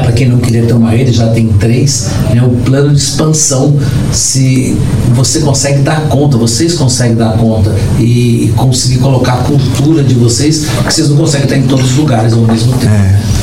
para 0.00 0.12
quem 0.12 0.28
não 0.28 0.38
queria 0.38 0.64
ter 0.64 0.72
uma 0.72 0.90
rede, 0.90 1.12
já 1.12 1.28
tem 1.28 1.48
três, 1.48 2.08
né, 2.34 2.42
o 2.42 2.50
plano 2.64 2.90
de 2.90 3.00
expansão, 3.00 3.76
se 4.12 4.76
você 5.14 5.40
consegue 5.40 5.80
dar 5.80 6.08
conta, 6.08 6.36
vocês 6.36 6.74
conseguem 6.74 7.16
dar 7.16 7.36
conta 7.36 7.74
e, 7.98 8.52
conseguir 8.56 8.98
colocar 8.98 9.34
a 9.34 9.38
cultura 9.38 10.02
de 10.02 10.14
vocês, 10.14 10.66
que 10.86 10.92
vocês 10.92 11.08
não 11.08 11.16
conseguem 11.16 11.44
estar 11.44 11.56
em 11.56 11.62
todos 11.62 11.92
os 11.92 11.96
lugares 11.96 12.32
ao 12.32 12.40
mesmo 12.40 12.72
tempo. 12.74 12.92
É. 12.92 13.42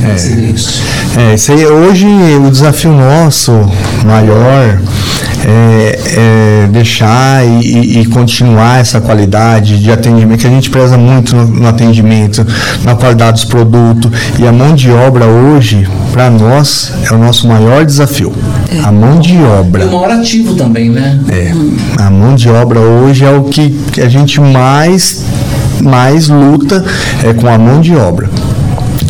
É, 0.00 0.52
isso. 0.54 0.82
É, 1.16 1.34
isso 1.34 1.52
aí, 1.52 1.66
hoje 1.66 2.06
o 2.46 2.50
desafio 2.50 2.92
nosso 2.92 3.52
maior 4.04 4.80
é, 5.44 6.64
é 6.64 6.66
deixar 6.68 7.44
e, 7.46 8.00
e, 8.00 8.06
continuar 8.06 8.80
essa 8.80 9.00
qualidade 9.00 9.78
de 9.78 9.90
atendimento, 9.90 10.40
que 10.40 10.46
a 10.46 10.50
gente 10.50 10.70
preza 10.70 10.96
muito 10.96 11.34
no, 11.34 11.46
no 11.46 11.68
atendimento, 11.68 12.46
na 12.84 12.94
qualidade 12.94 13.32
dos 13.32 13.44
produtos. 13.44 14.10
E 14.38 14.46
a 14.46 14.52
mão 14.52 14.74
de 14.74 14.90
obra 14.90 15.26
hoje, 15.26 15.88
para 16.12 16.30
nós, 16.30 16.92
é 17.10 17.14
o 17.14 17.18
nosso 17.18 17.46
maior 17.46 17.84
desafio. 17.84 18.32
É. 18.70 18.80
A 18.80 18.92
mão 18.92 19.18
de 19.18 19.36
obra. 19.38 19.84
E 19.84 19.86
o 19.86 19.92
maior 19.92 20.10
ativo 20.10 20.54
também, 20.54 20.90
né? 20.90 21.18
É. 21.28 21.52
A 22.02 22.10
mão 22.10 22.34
de 22.34 22.48
obra 22.48 22.80
hoje 22.80 23.24
é 23.24 23.30
o 23.30 23.44
que 23.44 23.74
a 24.00 24.08
gente 24.08 24.40
mais, 24.40 25.24
mais 25.82 26.28
luta 26.28 26.84
é 27.24 27.32
com 27.32 27.48
a 27.48 27.58
mão 27.58 27.80
de 27.80 27.94
obra. 27.94 28.28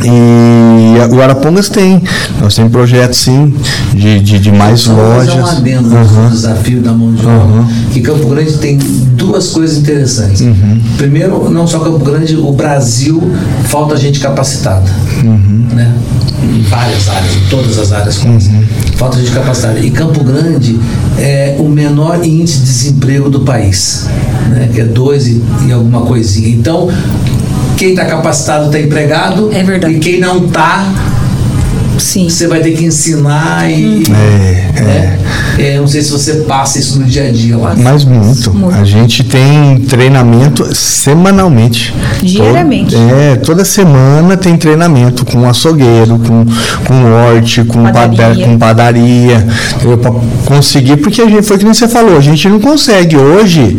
E 0.05 1.15
o 1.15 1.23
Arapongas 1.23 1.69
tem, 1.69 2.03
nós 2.41 2.55
temos 2.55 2.71
projetos 2.71 3.19
sim, 3.19 3.53
de, 3.93 4.21
de, 4.21 4.39
de 4.39 4.53
mais 4.53 4.87
lojas. 4.87 5.35
um 5.35 5.47
adendo 5.47 5.95
uhum. 5.95 6.31
desafio 6.31 6.81
da 6.81 6.93
mão 6.93 7.13
de 7.13 7.27
obra, 7.27 7.61
uhum. 7.61 7.67
que 7.93 8.01
Campo 8.01 8.29
Grande 8.29 8.53
tem 8.59 8.79
duas 8.79 9.49
coisas 9.49 9.79
interessantes. 9.79 10.41
Uhum. 10.41 10.81
Primeiro, 10.97 11.51
não 11.51 11.67
só 11.67 11.81
Campo 11.81 11.99
Grande, 11.99 12.37
o 12.37 12.53
Brasil 12.53 13.21
falta 13.65 13.97
gente 13.97 14.21
capacitada. 14.21 14.89
Né? 15.75 15.93
Em 16.43 16.63
várias 16.63 17.09
áreas, 17.09 17.35
em 17.35 17.49
todas 17.51 17.79
as 17.79 17.91
áreas 17.91 18.19
quase. 18.19 18.51
Falta 18.97 19.19
gente 19.19 19.33
capacitada. 19.33 19.81
E 19.81 19.91
Campo 19.91 20.23
Grande 20.23 20.79
é 21.19 21.57
o 21.59 21.69
menor 21.69 22.25
índice 22.25 22.59
de 22.59 22.65
desemprego 22.65 23.29
do 23.29 23.41
país, 23.41 24.07
né? 24.49 24.71
que 24.73 24.81
é 24.81 24.85
dois 24.85 25.27
e, 25.27 25.43
e 25.67 25.73
alguma 25.73 26.03
coisinha. 26.03 26.49
Então, 26.49 26.89
quem 27.79 27.91
está 27.91 28.05
capacitado 28.05 28.67
está 28.67 28.81
empregado. 28.81 29.51
É 29.53 29.63
verdade. 29.63 29.95
E 29.95 29.99
quem 30.01 30.21
não 30.21 30.47
está, 30.47 30.93
Sim. 31.99 32.29
Você 32.29 32.47
vai 32.47 32.61
ter 32.61 32.73
que 32.73 32.85
ensinar 32.85 33.69
e. 33.71 34.05
É, 34.05 34.81
né? 34.81 35.19
é. 35.59 35.75
é, 35.75 35.81
não 35.81 35.89
sei 35.89 36.01
se 36.01 36.11
você 36.11 36.35
passa 36.47 36.79
isso 36.79 36.99
no 37.01 37.05
dia 37.05 37.29
a 37.29 37.33
dia 37.33 37.57
lá. 37.57 37.75
Mas 37.77 38.05
muito. 38.05 38.55
muito. 38.55 38.77
A 38.77 38.85
gente 38.85 39.25
tem 39.25 39.81
treinamento 39.81 40.75
semanalmente. 40.75 41.93
Diariamente. 42.23 42.95
Todo, 42.95 43.11
é, 43.11 43.37
toda 43.37 43.65
semana 43.65 44.37
tem 44.37 44.57
treinamento 44.57 45.25
com 45.25 45.49
açougueiro, 45.49 46.19
com, 46.21 46.47
com 46.87 47.13
horte, 47.13 47.65
com 47.65 47.83
padaria, 47.83 48.47
com 48.47 48.59
padaria 48.59 49.47
para 50.01 50.13
conseguir, 50.47 50.99
porque 50.99 51.21
a 51.21 51.29
gente, 51.29 51.43
foi 51.43 51.59
que 51.59 51.65
você 51.65 51.89
falou, 51.89 52.17
a 52.17 52.21
gente 52.21 52.49
não 52.49 52.61
consegue 52.61 53.17
hoje 53.17 53.77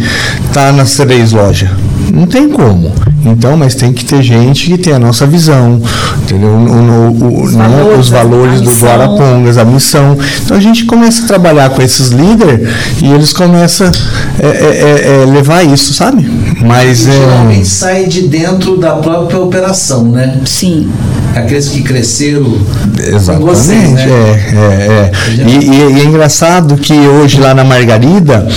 estar 0.48 0.68
tá 0.68 0.72
nas 0.72 0.94
três 0.96 1.32
lojas. 1.32 1.70
Não 2.14 2.28
tem 2.28 2.50
como. 2.50 2.92
Então, 3.26 3.58
mas 3.58 3.76
tem 3.76 3.92
que 3.92 4.06
ter 4.06 4.22
gente 4.22 4.68
que 4.68 4.78
tem 4.78 4.94
a 4.94 5.00
nossa 5.00 5.28
visão, 5.28 5.82
entendeu? 6.24 6.50
O, 6.50 6.54
o, 6.54 7.12
o, 7.12 7.44
os, 7.44 7.54
valores, 7.54 8.00
os 8.00 8.10
valores 8.10 8.62
do, 8.62 8.72
do 8.72 8.88
Arapongas, 8.88 9.58
a 9.58 9.66
missão. 9.66 10.18
Então 10.44 10.56
a 10.56 10.60
gente 10.60 10.86
começa 10.86 11.24
a 11.24 11.28
trabalhar 11.28 11.70
com 11.70 11.82
esses 11.82 12.10
líderes 12.10 12.70
e 13.02 13.12
eles 13.12 13.34
começam 13.34 13.88
a 13.88 14.46
é, 14.46 14.48
é, 14.48 15.22
é, 15.22 15.24
é, 15.24 15.26
levar 15.26 15.64
isso, 15.64 15.94
sabe? 15.94 16.26
Mas 16.62 17.02
e, 17.02 17.12
geralmente 17.12 17.68
sai 17.68 18.06
de 18.06 18.28
dentro 18.28 18.78
da 18.78 18.94
própria 18.94 19.40
operação, 19.40 20.04
né? 20.06 20.40
Sim. 20.46 20.90
Aqueles 21.36 21.70
que 21.70 21.82
cresceram 21.82 22.60
Exatamente, 22.98 23.46
vocês, 23.46 23.92
né? 23.92 24.06
é, 24.06 24.56
é, 24.56 25.42
é. 25.42 25.44
E, 25.48 25.66
e, 25.66 25.98
e 25.98 26.02
é 26.02 26.04
engraçado 26.04 26.76
que 26.76 26.94
hoje 26.94 27.40
lá 27.40 27.54
na 27.54 27.64
Margarida, 27.64 28.48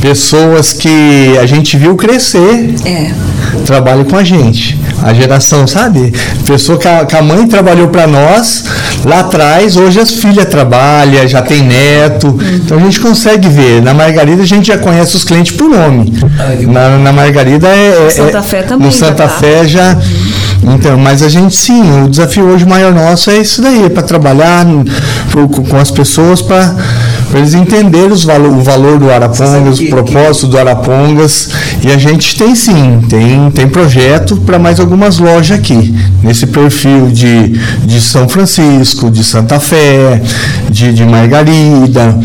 pessoas 0.00 0.72
que 0.72 1.36
a 1.40 1.46
gente 1.46 1.76
viu 1.76 1.96
crescer. 1.96 2.74
É 2.84 3.12
trabalham 3.64 4.04
com 4.04 4.16
a 4.16 4.24
gente. 4.24 4.78
A 5.02 5.12
geração, 5.12 5.66
sabe? 5.66 6.12
Pessoa 6.46 6.78
que 6.78 6.88
a, 6.88 7.04
que 7.04 7.16
a 7.16 7.22
mãe 7.22 7.46
trabalhou 7.46 7.88
para 7.88 8.06
nós 8.06 8.64
lá 9.04 9.20
atrás, 9.20 9.76
hoje 9.76 10.00
as 10.00 10.10
filhas 10.10 10.46
trabalham, 10.46 11.26
já 11.28 11.42
tem 11.42 11.62
neto. 11.62 12.36
Então 12.54 12.78
a 12.78 12.80
gente 12.80 12.98
consegue 13.00 13.48
ver. 13.48 13.82
Na 13.82 13.94
Margarida 13.94 14.42
a 14.42 14.46
gente 14.46 14.68
já 14.68 14.78
conhece 14.78 15.16
os 15.16 15.24
clientes 15.24 15.54
por 15.54 15.68
nome. 15.68 16.12
Na, 16.66 16.98
na 16.98 17.12
Margarida 17.12 17.68
é. 17.68 18.06
é 18.06 18.10
Santa 18.10 18.42
Fé 18.42 18.62
também. 18.62 18.86
No 18.86 18.92
Santa 18.92 19.24
tá. 19.24 19.28
Fé 19.28 19.66
já. 19.66 19.96
Então, 20.62 20.98
mas 20.98 21.22
a 21.22 21.28
gente 21.28 21.56
sim, 21.56 22.04
o 22.04 22.08
desafio 22.08 22.44
hoje 22.44 22.66
maior 22.66 22.92
nosso 22.92 23.30
é 23.30 23.38
isso 23.38 23.62
daí, 23.62 23.84
é 23.84 23.88
para 23.88 24.02
trabalhar 24.02 24.66
com 25.68 25.76
as 25.76 25.90
pessoas 25.90 26.42
para 26.42 26.74
para 27.30 27.40
eles 27.40 27.54
entenderem 27.54 28.10
os 28.10 28.24
valo, 28.24 28.58
o 28.58 28.62
valor 28.62 28.98
do 28.98 29.10
Arapongas, 29.10 29.78
o 29.80 29.88
propósito 29.88 30.46
do 30.46 30.58
Arapongas. 30.58 31.50
E 31.82 31.90
a 31.90 31.98
gente 31.98 32.36
tem 32.36 32.54
sim, 32.54 33.00
tem, 33.08 33.50
tem 33.50 33.68
projeto 33.68 34.36
para 34.36 34.58
mais 34.58 34.80
algumas 34.80 35.18
lojas 35.18 35.58
aqui, 35.58 35.94
nesse 36.22 36.46
perfil 36.46 37.08
de, 37.08 37.48
de 37.84 38.00
São 38.00 38.28
Francisco, 38.28 39.10
de 39.10 39.22
Santa 39.22 39.60
Fé, 39.60 40.22
de, 40.70 40.92
de 40.94 41.04
Margarida. 41.04 42.18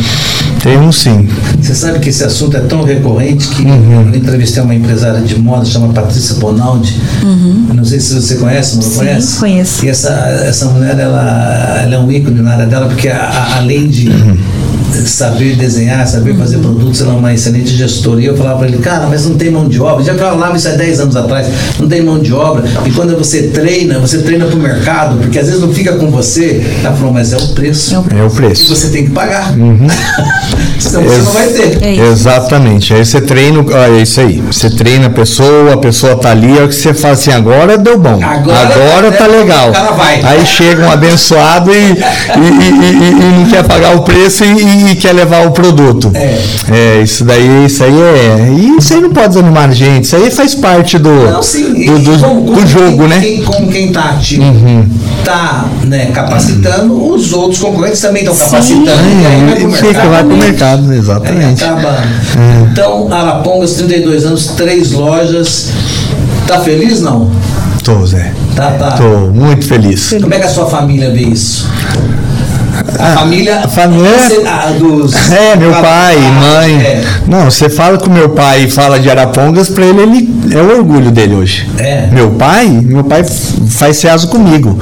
Temos 0.63 0.95
sim. 0.95 1.27
Você 1.61 1.75
sabe 1.75 1.99
que 1.99 2.07
esse 2.07 2.23
assunto 2.23 2.55
é 2.55 2.61
tão 2.61 2.83
recorrente 2.83 3.49
que 3.49 3.63
uhum. 3.63 4.07
eu 4.07 4.15
entrevistei 4.15 4.63
uma 4.63 4.73
empresária 4.73 5.19
de 5.19 5.37
moda, 5.37 5.65
chama 5.65 5.91
Patrícia 5.91 6.35
Bonaldi. 6.35 6.97
Uhum. 7.21 7.67
Não 7.73 7.83
sei 7.83 7.99
se 7.99 8.13
você 8.13 8.35
conhece, 8.35 8.77
não 8.77 8.81
sim, 8.83 8.95
conhece? 8.95 9.39
conheço. 9.39 9.85
E 9.85 9.89
essa, 9.89 10.09
essa 10.47 10.65
mulher, 10.67 10.97
ela, 10.97 11.81
ela 11.83 11.95
é 11.95 11.99
um 11.99 12.09
ícone 12.09 12.41
na 12.41 12.53
área 12.53 12.65
dela, 12.65 12.87
porque 12.87 13.09
a, 13.09 13.17
a, 13.17 13.57
além 13.57 13.89
de. 13.89 14.07
Uhum 14.07 14.62
saber 14.93 15.55
desenhar, 15.55 16.07
saber 16.07 16.35
fazer 16.35 16.57
produtos, 16.57 17.01
ela 17.01 17.13
é 17.13 17.17
uma 17.17 17.33
excelente 17.33 17.75
gestora. 17.75 18.21
E 18.21 18.25
eu 18.25 18.35
falava 18.35 18.59
para 18.59 18.67
ele, 18.67 18.77
cara, 18.77 19.07
mas 19.07 19.25
não 19.25 19.35
tem 19.35 19.49
mão 19.49 19.67
de 19.67 19.79
obra. 19.81 20.03
Já 20.03 20.15
falava 20.15 20.55
isso 20.55 20.67
há 20.67 20.71
10 20.71 20.99
anos 21.01 21.15
atrás, 21.15 21.47
não 21.79 21.87
tem 21.87 22.01
mão 22.01 22.19
de 22.19 22.33
obra. 22.33 22.63
E 22.85 22.91
quando 22.91 23.17
você 23.17 23.43
treina, 23.43 23.99
você 23.99 24.19
treina 24.19 24.45
para 24.45 24.55
o 24.55 24.59
mercado, 24.59 25.17
porque 25.17 25.39
às 25.39 25.47
vezes 25.47 25.61
não 25.61 25.73
fica 25.73 25.93
com 25.93 26.09
você. 26.09 26.63
Ela 26.83 26.95
falou, 26.95 27.13
mas 27.13 27.33
é 27.33 27.37
o 27.37 27.47
preço. 27.49 27.95
É 27.95 28.23
o 28.23 28.29
preço. 28.29 28.75
você 28.75 28.89
tem 28.89 29.05
que 29.05 29.11
pagar. 29.11 29.57
Uhum. 29.57 29.87
Senão 30.79 31.03
você 31.03 31.17
não 31.17 31.31
vai 31.31 31.47
ter. 31.47 31.83
É 31.83 31.95
Exatamente. 31.95 32.93
Aí 32.93 33.05
você 33.05 33.21
treina, 33.21 33.63
é 33.87 34.01
isso 34.01 34.19
aí. 34.19 34.41
Você 34.41 34.69
treina 34.69 35.07
a 35.07 35.09
pessoa, 35.09 35.73
a 35.73 35.77
pessoa 35.77 36.15
tá 36.15 36.31
ali, 36.31 36.57
é 36.57 36.63
o 36.63 36.67
que 36.67 36.75
você 36.75 36.93
fala 36.93 37.13
assim, 37.13 37.31
agora 37.31 37.77
deu 37.77 37.97
bom. 37.97 38.19
Agora, 38.23 38.59
agora 38.59 39.11
tá, 39.11 39.17
tá 39.19 39.27
legal. 39.27 39.71
Aí 40.23 40.45
chega 40.45 40.83
um 40.83 40.91
abençoado 40.91 41.71
e, 41.71 41.75
e, 41.75 41.81
e, 41.81 43.09
e, 43.09 43.39
não 43.39 43.45
quer 43.49 43.63
pagar 43.63 43.95
o 43.95 44.01
preço 44.01 44.43
e 44.43 44.63
e 44.63 44.95
quer 44.95 45.13
levar 45.13 45.45
o 45.47 45.51
produto. 45.51 46.11
É. 46.13 46.39
é. 46.71 47.01
isso 47.01 47.23
daí, 47.23 47.65
isso 47.65 47.83
aí 47.83 47.93
é. 47.93 48.49
E 48.51 48.77
isso 48.77 48.93
aí 48.93 49.01
não 49.01 49.09
pode 49.09 49.29
desanimar 49.29 49.69
a 49.69 49.73
gente. 49.73 50.05
Isso 50.05 50.15
aí 50.15 50.31
faz 50.31 50.55
parte 50.55 50.97
do, 50.97 51.09
não, 51.09 51.39
do, 51.39 51.99
do, 51.99 52.19
como, 52.19 52.51
do 52.53 52.67
jogo, 52.67 52.97
quem, 52.99 53.07
né? 53.07 53.19
Quem, 53.19 53.43
como 53.43 53.71
quem 53.71 53.87
está 53.87 54.11
ativo 54.11 54.43
uhum. 54.43 54.87
tá 55.23 55.65
né, 55.83 56.07
capacitando, 56.13 57.11
os 57.11 57.33
outros 57.33 57.59
concorrentes 57.59 58.01
também 58.01 58.23
estão 58.23 58.35
capacitando. 58.35 58.85
E 58.85 59.25
aí 59.25 59.45
vai 59.45 59.55
pro 59.55 59.69
mercado. 59.69 60.09
Vai 60.09 60.23
pro 60.23 60.37
mercado, 60.37 60.72
exatamente. 60.93 61.63
acaba. 61.63 61.89
É. 61.89 62.71
Então, 62.71 63.11
Arapongas, 63.11 63.73
32 63.73 64.25
anos, 64.25 64.47
três 64.47 64.91
lojas. 64.91 65.71
Tá 66.47 66.59
feliz 66.59 67.01
não? 67.01 67.31
Tô, 67.83 68.05
Zé. 68.05 68.33
Tá, 68.55 68.71
tá. 68.71 68.91
Tô 68.91 69.31
muito 69.31 69.65
feliz. 69.65 70.13
Como 70.21 70.33
é 70.33 70.39
que 70.39 70.45
a 70.45 70.49
sua 70.49 70.67
família 70.67 71.11
vê 71.11 71.21
isso? 71.21 71.67
A 72.99 73.13
ah, 73.13 73.17
família. 73.17 73.59
A 73.63 73.67
família. 73.67 74.11
A 74.45 74.71
dos, 74.71 75.31
é, 75.31 75.55
meu 75.55 75.71
pai, 75.71 76.17
mãe. 76.17 76.81
É. 76.81 77.03
Não, 77.27 77.45
você 77.45 77.69
fala 77.69 77.97
com 77.97 78.09
meu 78.09 78.29
pai 78.29 78.63
e 78.63 78.69
fala 78.69 78.99
de 78.99 79.09
Arapongas, 79.09 79.69
para 79.69 79.85
ele, 79.85 80.01
ele 80.01 80.53
é 80.53 80.61
o 80.61 80.77
orgulho 80.77 81.11
dele 81.11 81.35
hoje. 81.35 81.67
É. 81.77 82.07
Meu 82.11 82.31
pai, 82.31 82.67
meu 82.67 83.03
pai 83.03 83.23
faz 83.69 83.97
SEASO 83.97 84.27
comigo. 84.27 84.77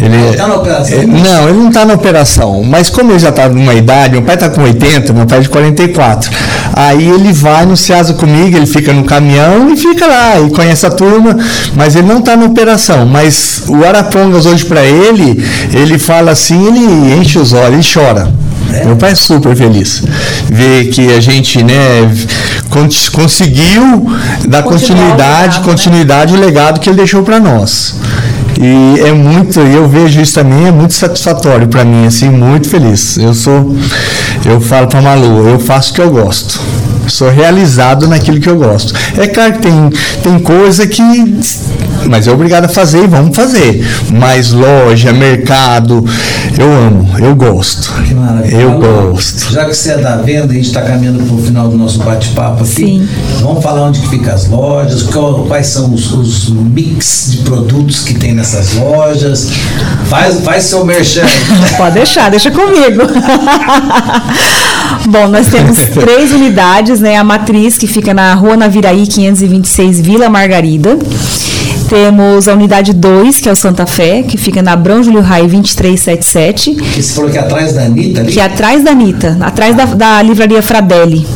Ele, 0.00 0.16
ele 0.16 0.36
tá 0.36 0.46
na 0.46 0.54
operação? 0.56 0.98
É, 0.98 1.06
não, 1.06 1.48
ele 1.48 1.58
não 1.58 1.68
está 1.68 1.84
na 1.84 1.94
operação. 1.94 2.62
Mas 2.62 2.90
como 2.90 3.12
ele 3.12 3.18
já 3.18 3.30
está 3.30 3.48
numa 3.48 3.74
idade, 3.74 4.12
meu 4.12 4.22
pai 4.22 4.34
está 4.34 4.48
com 4.48 4.62
80, 4.62 5.12
meu 5.12 5.26
pai 5.26 5.38
é 5.38 5.42
de 5.42 5.48
44. 5.48 6.30
Aí 6.74 7.08
ele 7.08 7.32
vai 7.32 7.66
no 7.66 7.76
SEASO 7.76 8.14
comigo, 8.14 8.56
ele 8.56 8.66
fica 8.66 8.92
no 8.92 9.04
caminhão 9.04 9.72
e 9.72 9.76
fica 9.76 10.06
lá 10.06 10.40
e 10.40 10.50
conhece 10.50 10.86
a 10.86 10.90
turma, 10.90 11.36
mas 11.74 11.96
ele 11.96 12.06
não 12.06 12.18
está 12.18 12.36
na 12.36 12.46
operação. 12.46 13.06
Mas 13.06 13.64
o 13.66 13.84
Arapongas 13.84 14.46
hoje 14.46 14.64
para 14.64 14.84
ele, 14.84 15.44
ele 15.72 15.98
fala 15.98 16.30
assim, 16.30 16.66
ele 16.66 17.14
enche 17.14 17.37
os 17.40 17.52
olhos 17.52 17.86
e 17.86 17.92
chora. 17.92 18.32
É. 18.72 18.84
Meu 18.84 18.96
pai 18.96 19.12
é 19.12 19.14
super 19.14 19.56
feliz. 19.56 20.02
Ver 20.48 20.88
que 20.90 21.12
a 21.14 21.20
gente 21.20 21.62
né, 21.62 21.74
conseguiu 23.12 24.10
dar 24.46 24.62
continuidade, 24.62 25.60
continuidade 25.60 26.34
o 26.34 26.38
legado 26.38 26.80
que 26.80 26.88
ele 26.88 26.96
deixou 26.96 27.22
para 27.22 27.40
nós. 27.40 27.94
E 28.60 29.00
é 29.00 29.12
muito, 29.12 29.60
eu 29.60 29.88
vejo 29.88 30.20
isso 30.20 30.34
também, 30.34 30.66
é 30.66 30.72
muito 30.72 30.92
satisfatório 30.92 31.68
para 31.68 31.84
mim, 31.84 32.06
assim, 32.06 32.28
muito 32.28 32.68
feliz. 32.68 33.16
Eu 33.16 33.32
sou, 33.32 33.76
eu 34.44 34.60
falo 34.60 34.88
para 34.88 35.00
Malu, 35.00 35.48
eu 35.48 35.60
faço 35.60 35.92
o 35.92 35.94
que 35.94 36.00
eu 36.00 36.10
gosto. 36.10 36.60
Sou 37.06 37.30
realizado 37.30 38.06
naquilo 38.08 38.40
que 38.40 38.48
eu 38.48 38.58
gosto. 38.58 38.92
É 39.16 39.28
claro 39.28 39.54
que 39.54 39.60
tem, 39.60 39.90
tem 40.22 40.38
coisa 40.40 40.86
que 40.86 41.00
mas 42.08 42.26
é 42.26 42.32
obrigado 42.32 42.64
a 42.64 42.68
fazer 42.68 43.04
e 43.04 43.06
vamos 43.06 43.36
fazer. 43.36 43.86
Mas 44.10 44.52
loja, 44.52 45.12
mercado, 45.12 46.04
eu 46.58 46.72
amo, 46.72 47.18
eu 47.18 47.36
gosto. 47.36 47.92
Que 48.02 48.14
maravilha. 48.14 48.56
Eu 48.56 48.78
gosto. 48.78 49.52
Já 49.52 49.64
que 49.64 49.74
você 49.74 49.92
é 49.92 49.98
da 49.98 50.16
venda, 50.16 50.52
a 50.52 50.54
gente 50.54 50.66
está 50.66 50.82
caminhando 50.82 51.22
para 51.22 51.34
o 51.34 51.42
final 51.42 51.68
do 51.68 51.76
nosso 51.76 51.98
bate-papo 51.98 52.64
aqui. 52.64 52.74
Sim. 52.74 53.08
Vamos 53.40 53.62
falar 53.62 53.82
onde 53.82 54.00
que 54.00 54.08
ficam 54.08 54.34
as 54.34 54.48
lojas, 54.48 55.02
quais 55.02 55.66
são 55.66 55.92
os, 55.92 56.12
os, 56.12 56.48
mix 56.48 57.32
de 57.32 57.38
produtos 57.38 58.00
que 58.00 58.14
tem 58.14 58.34
nessas 58.34 58.74
lojas. 58.74 59.50
Faz, 60.06 60.40
faz 60.40 60.64
seu 60.64 60.84
merchan. 60.84 61.26
Pode 61.76 61.94
deixar, 61.94 62.30
deixa 62.30 62.50
comigo. 62.50 63.02
Bom, 65.08 65.28
nós 65.28 65.48
temos 65.48 65.78
três 65.94 66.32
unidades, 66.32 67.00
né? 67.00 67.16
A 67.16 67.24
matriz 67.24 67.78
que 67.78 67.86
fica 67.86 68.12
na 68.12 68.34
Rua 68.34 68.56
Naviraí 68.56 69.06
526, 69.06 70.00
Vila 70.00 70.28
Margarida. 70.28 70.98
Temos 71.88 72.46
a 72.46 72.52
unidade 72.52 72.92
2, 72.92 73.40
que 73.40 73.48
é 73.48 73.52
o 73.52 73.56
Santa 73.56 73.86
Fé, 73.86 74.22
que 74.22 74.36
fica 74.36 74.60
na 74.62 74.72
Abrão 74.72 75.02
Júlio 75.02 75.22
Rai 75.22 75.46
2377. 75.46 76.74
Que 76.74 77.02
você 77.02 77.14
falou 77.14 77.30
que 77.30 77.38
é 77.38 77.40
atrás 77.40 77.72
da 77.72 77.82
Anitta 77.82 78.20
ali? 78.20 78.32
Que 78.32 78.40
é 78.40 78.44
atrás 78.44 78.84
da 78.84 78.90
Anitta, 78.90 79.38
atrás 79.40 79.74
da, 79.74 79.86
da 79.86 80.22
livraria 80.22 80.62
Fradelli. 80.62 81.26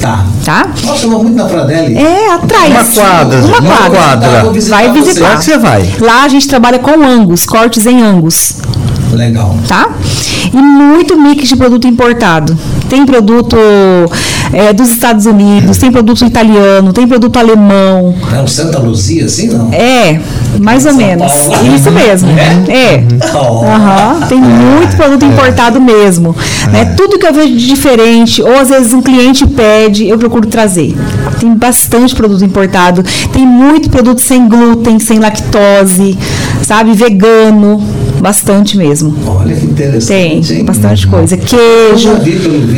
Tá. 0.00 0.24
Tá? 0.44 0.68
Nossa, 0.84 1.04
eu 1.04 1.10
vou 1.10 1.24
muito 1.24 1.36
na 1.36 1.48
Fradelli. 1.48 1.96
É, 1.96 2.32
atrás. 2.32 2.70
Uma 2.70 2.84
quadra. 2.84 3.38
Uma, 3.40 3.58
uma 3.58 3.90
quadra. 3.90 3.98
quadra. 3.98 4.52
Tá, 4.52 4.68
vai 4.68 4.92
visitar. 4.92 5.20
Lá 5.20 5.36
que 5.36 5.44
você 5.44 5.58
vai. 5.58 5.94
Lá 6.00 6.22
a 6.22 6.28
gente 6.28 6.46
trabalha 6.46 6.78
com 6.78 7.02
angus, 7.02 7.44
cortes 7.44 7.84
em 7.84 8.00
angus. 8.00 8.54
Legal. 9.12 9.56
Tá? 9.66 9.90
E 10.52 10.56
muito 10.56 11.18
mix 11.18 11.48
de 11.48 11.56
produto 11.56 11.86
importado. 11.86 12.56
Tem 12.88 13.04
produto 13.04 13.56
é, 14.52 14.72
dos 14.72 14.88
Estados 14.90 15.26
Unidos, 15.26 15.76
tem 15.76 15.92
produto 15.92 16.24
italiano, 16.24 16.92
tem 16.92 17.06
produto 17.06 17.36
alemão. 17.38 18.14
É 18.34 18.40
um 18.40 18.46
Santa 18.46 18.78
Luzia, 18.78 19.26
assim, 19.26 19.48
não? 19.48 19.70
É, 19.72 20.20
mais 20.58 20.86
ou 20.86 20.92
São 20.92 21.00
menos. 21.00 21.32
Paulo. 21.32 21.74
Isso 21.74 21.90
mesmo. 21.90 22.28
É. 22.30 22.72
é. 22.72 23.04
Oh. 23.34 23.64
Uhum. 23.64 24.26
Tem 24.28 24.40
muito 24.40 24.96
produto 24.96 25.24
importado 25.24 25.80
mesmo. 25.80 26.34
Né? 26.72 26.94
Tudo 26.96 27.18
que 27.18 27.26
eu 27.26 27.32
vejo 27.32 27.54
de 27.54 27.66
diferente, 27.66 28.42
ou 28.42 28.58
às 28.58 28.68
vezes 28.68 28.92
um 28.92 29.02
cliente 29.02 29.46
pede, 29.46 30.08
eu 30.08 30.18
procuro 30.18 30.46
trazer. 30.46 30.96
Tem 31.38 31.54
bastante 31.54 32.14
produto 32.14 32.44
importado, 32.44 33.04
tem 33.32 33.46
muito 33.46 33.90
produto 33.90 34.20
sem 34.20 34.48
glúten, 34.48 34.98
sem 34.98 35.18
lactose, 35.18 36.18
sabe, 36.62 36.92
vegano 36.94 37.82
bastante 38.20 38.76
mesmo. 38.76 39.14
Olha 39.26 39.54
que 39.54 39.64
interessante. 39.66 40.48
Tem, 40.48 40.58
hein? 40.58 40.64
bastante 40.64 41.06
uhum. 41.06 41.12
coisa. 41.12 41.36
Queijo, 41.36 42.10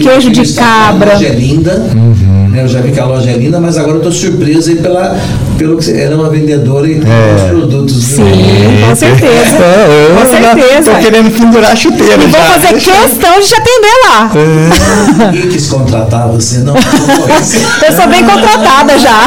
queijo 0.03 0.31
de 0.31 0.53
cabra. 0.53 1.11
A 1.11 1.15
loja 1.15 1.27
é 1.27 1.35
linda. 1.35 1.91
Uhum. 1.95 2.55
Eu 2.55 2.69
já 2.69 2.81
vi 2.81 2.93
que 2.93 3.01
a 3.01 3.07
loja 3.07 3.31
é 3.31 3.37
linda, 3.37 3.61
mas 3.61 3.77
agora 3.77 3.95
eu 3.95 3.97
estou 3.99 4.13
surpresa 4.13 4.71
aí 4.71 4.77
pela, 4.77 5.17
pelo 5.61 5.77
que 5.77 5.85
você 5.85 6.01
era 6.01 6.17
uma 6.17 6.31
vendedora 6.31 6.87
e 6.89 6.99
tem 7.01 7.11
É. 7.13 7.35
os 7.37 7.43
produtos. 7.51 7.93
viu? 8.03 8.17
Sim, 8.27 8.83
com 8.89 8.97
certeza. 8.97 9.57
Eu 9.59 10.15
Com 10.17 10.21
já 10.21 10.55
certeza. 10.55 10.91
Tô 10.91 10.99
querendo 10.99 11.31
pendurar 11.39 11.73
a 11.73 11.77
chuteira 11.77 12.15
E 12.15 12.27
vou 12.29 12.41
fazer 12.41 12.73
questão 12.73 13.39
de 13.41 13.47
te 13.47 13.55
atender 13.55 13.95
lá. 14.09 14.31
Ninguém 15.27 15.49
quis 15.51 15.67
contratar 15.69 16.29
você, 16.29 16.59
não. 16.61 16.73
Eu 17.87 17.93
sou 17.95 18.07
bem 18.09 18.25
contratada 18.25 18.99
já. 18.99 19.21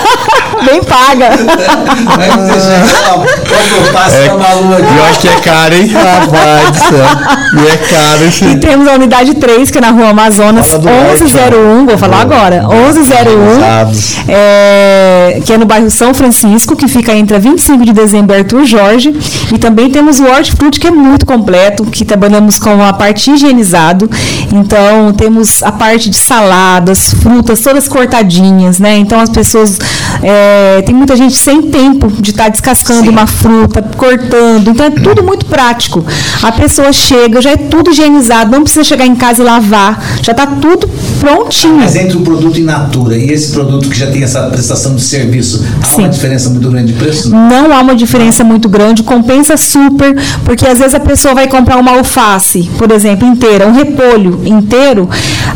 bem 0.64 0.82
paga. 0.82 1.28
Você 1.36 2.60
chega 2.88 3.92
lá, 3.92 4.10
É, 4.10 4.28
a 4.30 4.34
Malu 4.36 4.72
aqui. 4.74 4.96
Eu 4.96 5.04
acho 5.04 5.20
que 5.20 5.28
é 5.28 5.40
caro, 5.40 5.74
hein? 5.74 5.86
Rapaz 5.92 6.70
do 6.70 6.78
céu. 6.78 7.62
E 7.62 7.66
é 7.68 7.76
caro 7.76 8.24
esse. 8.26 8.44
E 8.46 8.56
temos 8.56 8.88
a 8.88 8.92
unidade 8.94 9.34
3, 9.34 9.70
que 9.70 9.78
é 9.78 9.80
na 9.82 9.90
rua 9.90 10.08
Amazonas, 10.08 10.66
Fala 10.68 10.78
do 10.82 10.88
norte, 10.88 11.22
1101, 11.24 11.86
vou 11.86 11.98
falar 11.98 12.20
agora, 12.22 12.62
1101, 12.68 13.60
Dados. 13.60 14.16
é, 14.28 15.40
que 15.44 15.52
é 15.52 15.57
no 15.58 15.66
bairro 15.66 15.90
São 15.90 16.14
Francisco, 16.14 16.76
que 16.76 16.88
fica 16.88 17.14
entre 17.14 17.36
a 17.36 17.38
25 17.38 17.84
de 17.84 17.92
dezembro 17.92 18.34
e 18.34 18.38
Arthur 18.38 18.64
Jorge. 18.64 19.14
E 19.52 19.58
também 19.58 19.90
temos 19.90 20.20
o 20.20 20.24
Hortifruti, 20.24 20.80
que 20.80 20.86
é 20.86 20.90
muito 20.90 21.26
completo, 21.26 21.84
que 21.84 22.04
trabalhamos 22.04 22.58
com 22.58 22.82
a 22.82 22.92
parte 22.92 23.30
higienizado. 23.30 24.10
Então, 24.52 25.12
temos 25.16 25.62
a 25.62 25.72
parte 25.72 26.08
de 26.10 26.16
saladas, 26.16 27.14
frutas, 27.14 27.60
todas 27.60 27.88
cortadinhas, 27.88 28.78
né? 28.78 28.96
Então, 28.96 29.20
as 29.20 29.30
pessoas... 29.30 29.78
é, 30.22 30.82
tem 30.82 30.94
muita 30.94 31.16
gente 31.16 31.36
sem 31.36 31.62
tempo 31.62 32.08
de 32.08 32.30
estar 32.30 32.48
descascando 32.48 33.10
uma 33.10 33.26
fruta, 33.26 33.82
cortando. 33.96 34.70
Então, 34.70 34.86
é 34.86 34.90
tudo 34.90 35.22
muito 35.22 35.46
prático. 35.46 36.04
A 36.42 36.52
pessoa 36.52 36.92
chega, 36.92 37.40
já 37.40 37.50
é 37.50 37.56
tudo 37.56 37.90
higienizado, 37.90 38.50
não 38.50 38.62
precisa 38.62 38.84
chegar 38.84 39.06
em 39.06 39.16
casa 39.16 39.42
e 39.42 39.44
lavar. 39.44 40.02
Já 40.22 40.32
está 40.32 40.46
tudo 40.46 40.88
prontinho. 41.20 41.76
Mas 41.76 41.96
entre 41.96 42.16
o 42.16 42.20
produto 42.20 42.58
in 42.58 42.64
natura 42.64 43.16
e 43.16 43.30
esse 43.30 43.52
produto 43.52 43.88
que 43.88 43.98
já 43.98 44.10
tem 44.10 44.22
essa 44.22 44.42
prestação 44.44 44.94
de 44.94 45.02
serviço, 45.02 45.47
há 45.82 45.86
Sim. 45.86 46.02
uma 46.02 46.08
diferença 46.08 46.50
muito 46.50 46.70
grande 46.70 46.92
de 46.92 46.98
preço? 46.98 47.30
Não 47.30 47.72
há 47.72 47.80
uma 47.80 47.94
diferença 47.94 48.44
muito 48.44 48.68
grande, 48.68 49.02
compensa 49.02 49.56
super, 49.56 50.16
porque 50.44 50.66
às 50.66 50.78
vezes 50.78 50.94
a 50.94 51.00
pessoa 51.00 51.34
vai 51.34 51.46
comprar 51.46 51.76
uma 51.76 51.92
alface, 51.92 52.68
por 52.78 52.90
exemplo, 52.90 53.26
inteira, 53.26 53.66
um 53.66 53.72
repolho 53.72 54.40
inteiro, 54.44 55.08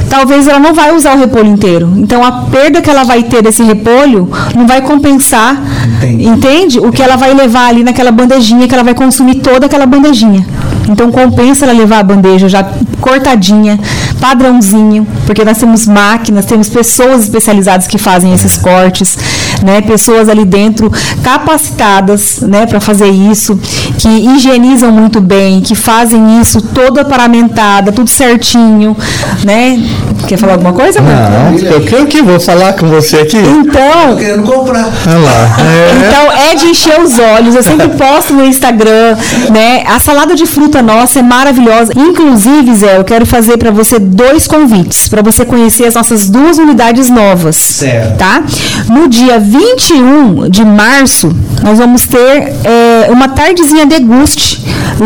talvez 0.09 0.47
ela 0.47 0.59
não 0.59 0.75
vai 0.75 0.95
usar 0.95 1.17
o 1.17 1.19
repolho 1.19 1.49
inteiro. 1.49 1.93
Então 1.97 2.25
a 2.25 2.33
perda 2.51 2.81
que 2.81 2.91
ela 2.91 3.05
vai 3.05 3.23
ter 3.23 3.43
desse 3.43 3.63
repolho 3.63 4.31
não 4.55 4.67
vai 4.67 4.81
compensar, 4.83 5.61
Entendi. 5.97 6.25
entende? 6.27 6.79
O 6.79 6.93
que 6.93 7.03
ela 7.03 7.17
vai 7.17 7.35
levar 7.35 7.69
ali 7.69 7.83
naquela 7.83 8.11
bandejinha, 8.11 8.69
que 8.69 8.75
ela 8.75 8.85
vai 8.85 8.95
consumir 8.95 9.37
toda 9.37 9.67
aquela 9.67 9.87
bandejinha. 9.87 10.47
Então 10.89 11.11
compensa 11.11 11.65
ela 11.65 11.73
levar 11.73 12.01
a 12.01 12.03
bandeja 12.03 12.49
já 12.49 12.63
cortadinha, 13.01 13.79
padrãozinho, 14.21 15.07
porque 15.27 15.45
nós 15.45 15.59
temos 15.59 15.87
máquinas, 15.87 16.45
temos 16.45 16.69
pessoas 16.69 17.23
especializadas 17.23 17.87
que 17.87 17.99
fazem 17.99 18.33
esses 18.33 18.57
cortes, 18.57 19.17
né? 19.63 19.81
Pessoas 19.81 20.29
ali 20.29 20.45
dentro 20.45 20.91
capacitadas, 21.23 22.41
né, 22.41 22.67
para 22.67 22.81
fazer 22.81 23.09
isso, 23.09 23.59
que 24.03 24.09
higienizam 24.09 24.91
muito 24.91 25.21
bem, 25.21 25.61
que 25.61 25.77
fazem 25.77 26.41
isso 26.41 26.61
toda 26.61 27.05
paramentada, 27.05 27.93
tudo 27.93 28.11
certinho, 28.11 28.97
né? 29.45 29.81
Quer 30.27 30.37
falar 30.37 30.55
alguma 30.55 30.73
coisa, 30.73 31.01
Marco? 31.01 31.31
Não, 31.31 31.71
eu 31.71 31.81
creio 31.83 32.07
que 32.07 32.21
vou 32.21 32.41
falar 32.41 32.73
com 32.73 32.89
você 32.89 33.19
aqui. 33.19 33.41
Tô 33.41 33.49
Então, 33.61 34.17
querendo 34.17 34.43
comprar. 34.43 34.89
Olha 35.07 35.19
lá. 35.19 35.57
É. 35.61 36.07
então 36.09 36.33
é 36.33 36.55
de 36.57 36.67
encher 36.67 37.01
os 37.01 37.17
olhos. 37.17 37.55
Eu 37.55 37.63
sempre 37.63 37.89
posto 37.91 38.33
no 38.33 38.45
Instagram, 38.45 39.17
né? 39.53 39.85
A 39.87 40.01
salada 40.01 40.35
de 40.35 40.47
fruta 40.47 40.83
nossa 40.83 41.21
é 41.21 41.23
maravilhosa. 41.23 41.93
Inclusive, 41.97 42.75
Zé, 42.75 42.97
eu 42.99 43.05
quero 43.05 43.25
fazer 43.25 43.57
para 43.57 43.71
você 43.71 43.99
dois 44.01 44.49
convites 44.49 45.09
para 45.09 45.23
você 45.23 45.45
conhecer 45.45 45.87
as 45.87 45.95
nossas 45.95 46.29
duas 46.29 46.59
unidades 46.59 47.09
novas. 47.09 47.55
Certo. 47.57 48.17
Tá? 48.19 48.43
No 48.89 49.09
dia 49.09 49.39
21 49.39 50.49
de 50.49 50.65
março, 50.65 51.33
nós 51.63 51.79
vamos 51.79 52.07
ter 52.07 52.53
é, 52.65 53.09
uma 53.11 53.29
tardezinha 53.29 53.87
deguste 53.99 54.61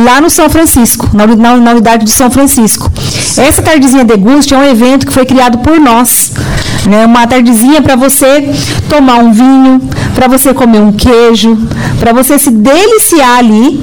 lá 0.04 0.20
no 0.20 0.28
São 0.30 0.48
Francisco, 0.50 1.08
na, 1.12 1.26
na- 1.26 1.56
na 1.56 1.70
unidade 1.72 2.04
do 2.04 2.10
São 2.10 2.30
Francisco. 2.30 2.90
Essa 3.36 3.62
tardezinha 3.62 4.04
deguste 4.04 4.54
é 4.54 4.58
um 4.58 4.64
evento 4.64 5.06
que 5.06 5.12
foi 5.12 5.26
criado 5.26 5.58
por 5.58 5.78
nós. 5.80 6.32
Né? 6.88 7.04
Uma 7.04 7.26
tardezinha 7.26 7.82
para 7.82 7.96
você 7.96 8.48
tomar 8.88 9.16
um 9.18 9.32
vinho, 9.32 9.80
para 10.14 10.28
você 10.28 10.54
comer 10.54 10.80
um 10.80 10.92
queijo, 10.92 11.56
para 11.98 12.12
você 12.12 12.38
se 12.38 12.50
deliciar 12.50 13.38
ali. 13.38 13.80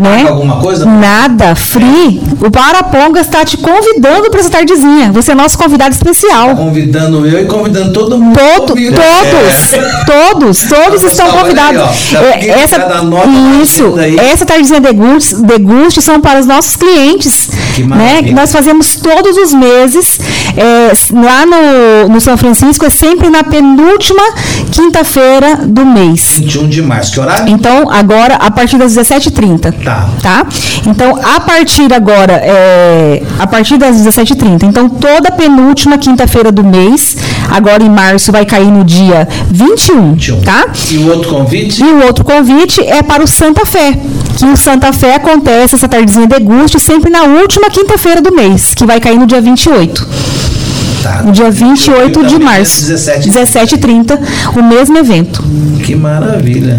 Né? 0.00 0.24
Alguma 0.28 0.56
coisa? 0.60 0.86
Nada, 0.86 1.54
free. 1.54 2.22
O 2.40 2.50
Parapongas 2.50 3.26
está 3.26 3.44
te 3.44 3.56
convidando 3.58 4.30
para 4.30 4.40
essa 4.40 4.48
tardezinha. 4.50 5.12
Você 5.12 5.32
é 5.32 5.34
nosso 5.34 5.58
convidado 5.58 5.94
especial. 5.94 6.56
Convidando 6.56 7.26
eu 7.26 7.42
e 7.42 7.44
convidando 7.44 7.92
todo 7.92 8.18
mundo. 8.18 8.38
Todo, 8.38 8.68
todos, 8.68 9.72
É. 9.74 10.04
todos, 10.06 10.62
todos 10.64 11.02
Então, 11.02 11.06
estão 11.10 11.30
convidados. 11.30 11.80
aí, 12.14 12.48
É, 12.50 12.60
essa, 12.62 12.78
isso, 13.62 13.94
essa 14.18 14.46
tardezinha 14.46 14.80
deguste, 14.80 15.34
deguste 15.42 16.00
são 16.00 16.20
para 16.20 16.40
os 16.40 16.46
nossos 16.46 16.76
clientes, 16.76 17.50
Que 17.74 17.82
né? 17.82 17.86
maravilha. 17.88 18.22
Que 18.22 18.32
nós 18.34 18.50
fazemos 18.52 18.96
todos 18.96 19.36
os 19.36 19.52
meses 19.52 20.18
é, 20.56 20.92
lá 21.12 21.44
no, 21.44 22.08
no 22.14 22.20
São 22.20 22.36
Francisco 22.38 22.86
é 22.86 22.90
sempre 22.90 23.28
na 23.28 23.44
penúltima 23.44 24.22
quinta-feira 24.72 25.56
do 25.64 25.84
mês. 25.84 26.38
21 26.38 26.68
de 26.68 26.82
março. 26.82 27.12
Que 27.12 27.20
horário? 27.20 27.48
Então, 27.52 27.90
agora, 27.90 28.34
a 28.36 28.50
partir 28.50 28.78
das 28.78 28.94
17h30. 28.96 29.72
Tá. 29.84 29.89
Tá? 30.22 30.46
Então, 30.86 31.18
a 31.22 31.40
partir 31.40 31.92
agora, 31.92 32.34
é, 32.34 33.22
a 33.38 33.46
partir 33.46 33.76
das 33.78 33.96
17h30. 33.96 34.64
Então, 34.64 34.88
toda 34.88 35.30
penúltima 35.30 35.98
quinta-feira 35.98 36.50
do 36.52 36.64
mês, 36.64 37.16
agora 37.50 37.82
em 37.82 37.90
março, 37.90 38.30
vai 38.32 38.44
cair 38.44 38.70
no 38.70 38.84
dia 38.84 39.26
21, 39.50 40.12
21. 40.14 40.40
tá? 40.42 40.66
E 40.90 40.98
o 40.98 41.08
outro 41.10 41.30
convite? 41.30 41.82
E 41.82 41.86
o 41.86 42.04
outro 42.06 42.24
convite 42.24 42.80
é 42.82 43.02
para 43.02 43.22
o 43.22 43.26
Santa 43.26 43.64
Fé, 43.66 43.98
que 44.36 44.44
o 44.46 44.56
Santa 44.56 44.92
Fé 44.92 45.14
acontece 45.16 45.74
essa 45.74 45.88
tardezinha 45.88 46.26
deguste 46.26 46.78
sempre 46.78 47.10
na 47.10 47.22
última 47.24 47.68
quinta-feira 47.70 48.20
do 48.22 48.34
mês, 48.34 48.74
que 48.74 48.84
vai 48.86 49.00
cair 49.00 49.18
no 49.18 49.26
dia 49.26 49.40
28. 49.40 50.06
Tá. 51.02 51.22
No 51.22 51.32
dia 51.32 51.50
28 51.50 52.22
de 52.24 52.32
também, 52.34 52.38
março. 52.46 52.82
17. 52.86 53.30
17h30, 53.30 54.18
o 54.54 54.62
mesmo 54.62 54.98
evento, 54.98 55.42
Que 55.82 55.94
maravilha. 55.94 56.78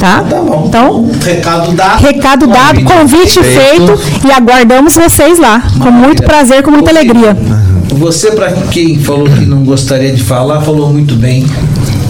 Tá? 0.00 0.22
Tá 0.22 0.40
bom. 0.40 0.64
Então, 0.66 1.10
recado 1.22 1.72
dado. 1.72 2.00
Recado 2.00 2.46
dado, 2.46 2.82
convite 2.82 3.42
feito 3.42 4.00
e 4.26 4.32
aguardamos 4.32 4.94
vocês 4.94 5.38
lá. 5.38 5.60
Com 5.60 5.78
Maravilha. 5.78 6.06
muito 6.06 6.22
prazer, 6.22 6.62
com 6.62 6.70
muita 6.70 6.90
alegria. 6.90 7.36
Você, 7.90 8.30
para 8.30 8.50
quem 8.52 8.98
falou 8.98 9.28
que 9.28 9.44
não 9.44 9.62
gostaria 9.62 10.12
de 10.12 10.22
falar, 10.22 10.62
falou 10.62 10.90
muito 10.90 11.14
bem. 11.16 11.44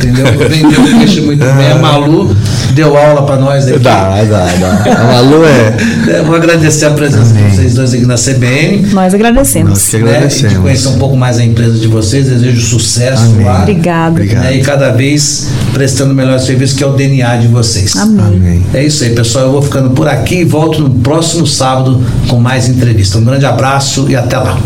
Entendeu? 0.00 0.48
Vendeu 0.48 0.80
o 0.82 0.98
peixe 0.98 1.20
muito 1.20 1.44
bem. 1.44 1.72
A 1.72 1.76
Malu 1.78 2.34
deu 2.74 2.96
aula 2.96 3.22
para 3.26 3.36
nós 3.36 3.66
aqui. 3.68 3.78
Dá, 3.78 4.22
dá, 4.24 4.46
dá. 4.46 5.00
A 5.00 5.04
Malu 5.04 5.44
é. 5.44 5.76
É, 6.18 6.22
Vou 6.22 6.34
agradecer 6.34 6.86
a 6.86 6.90
presença 6.90 7.32
de 7.34 7.42
vocês 7.42 7.74
dois 7.74 7.92
aqui 7.94 8.06
na 8.06 8.14
CBN. 8.16 8.88
Nós 8.92 9.12
agradecemos. 9.14 9.70
Nós 9.70 9.88
que 9.88 9.96
Né? 9.98 10.02
E 10.02 10.04
de 10.10 10.14
agradecemos. 10.16 10.58
conhecer 10.58 10.88
um 10.88 10.98
pouco 10.98 11.16
mais 11.16 11.38
a 11.38 11.44
empresa 11.44 11.78
de 11.78 11.86
vocês. 11.86 12.28
Desejo 12.28 12.60
sucesso 12.60 13.22
Amém. 13.24 13.44
lá. 13.44 13.60
Obrigada. 13.62 14.10
Obrigado. 14.10 14.42
né? 14.44 14.56
E 14.56 14.60
cada 14.62 14.90
vez 14.90 15.48
prestando 15.72 16.12
o 16.12 16.16
melhor 16.16 16.38
serviço, 16.40 16.76
que 16.76 16.82
é 16.82 16.86
o 16.86 16.92
DNA 16.92 17.36
de 17.36 17.48
vocês. 17.48 17.94
Amém. 17.96 18.24
Amém. 18.26 18.66
É 18.74 18.82
isso 18.84 19.04
aí, 19.04 19.10
pessoal. 19.10 19.46
Eu 19.46 19.52
vou 19.52 19.62
ficando 19.62 19.90
por 19.90 20.08
aqui 20.08 20.36
e 20.40 20.44
volto 20.44 20.80
no 20.82 20.90
próximo 20.90 21.46
sábado 21.46 22.02
com 22.28 22.38
mais 22.40 22.68
entrevista. 22.68 23.18
Um 23.18 23.24
grande 23.24 23.44
abraço 23.46 24.06
e 24.08 24.16
até 24.16 24.36
lá. 24.38 24.58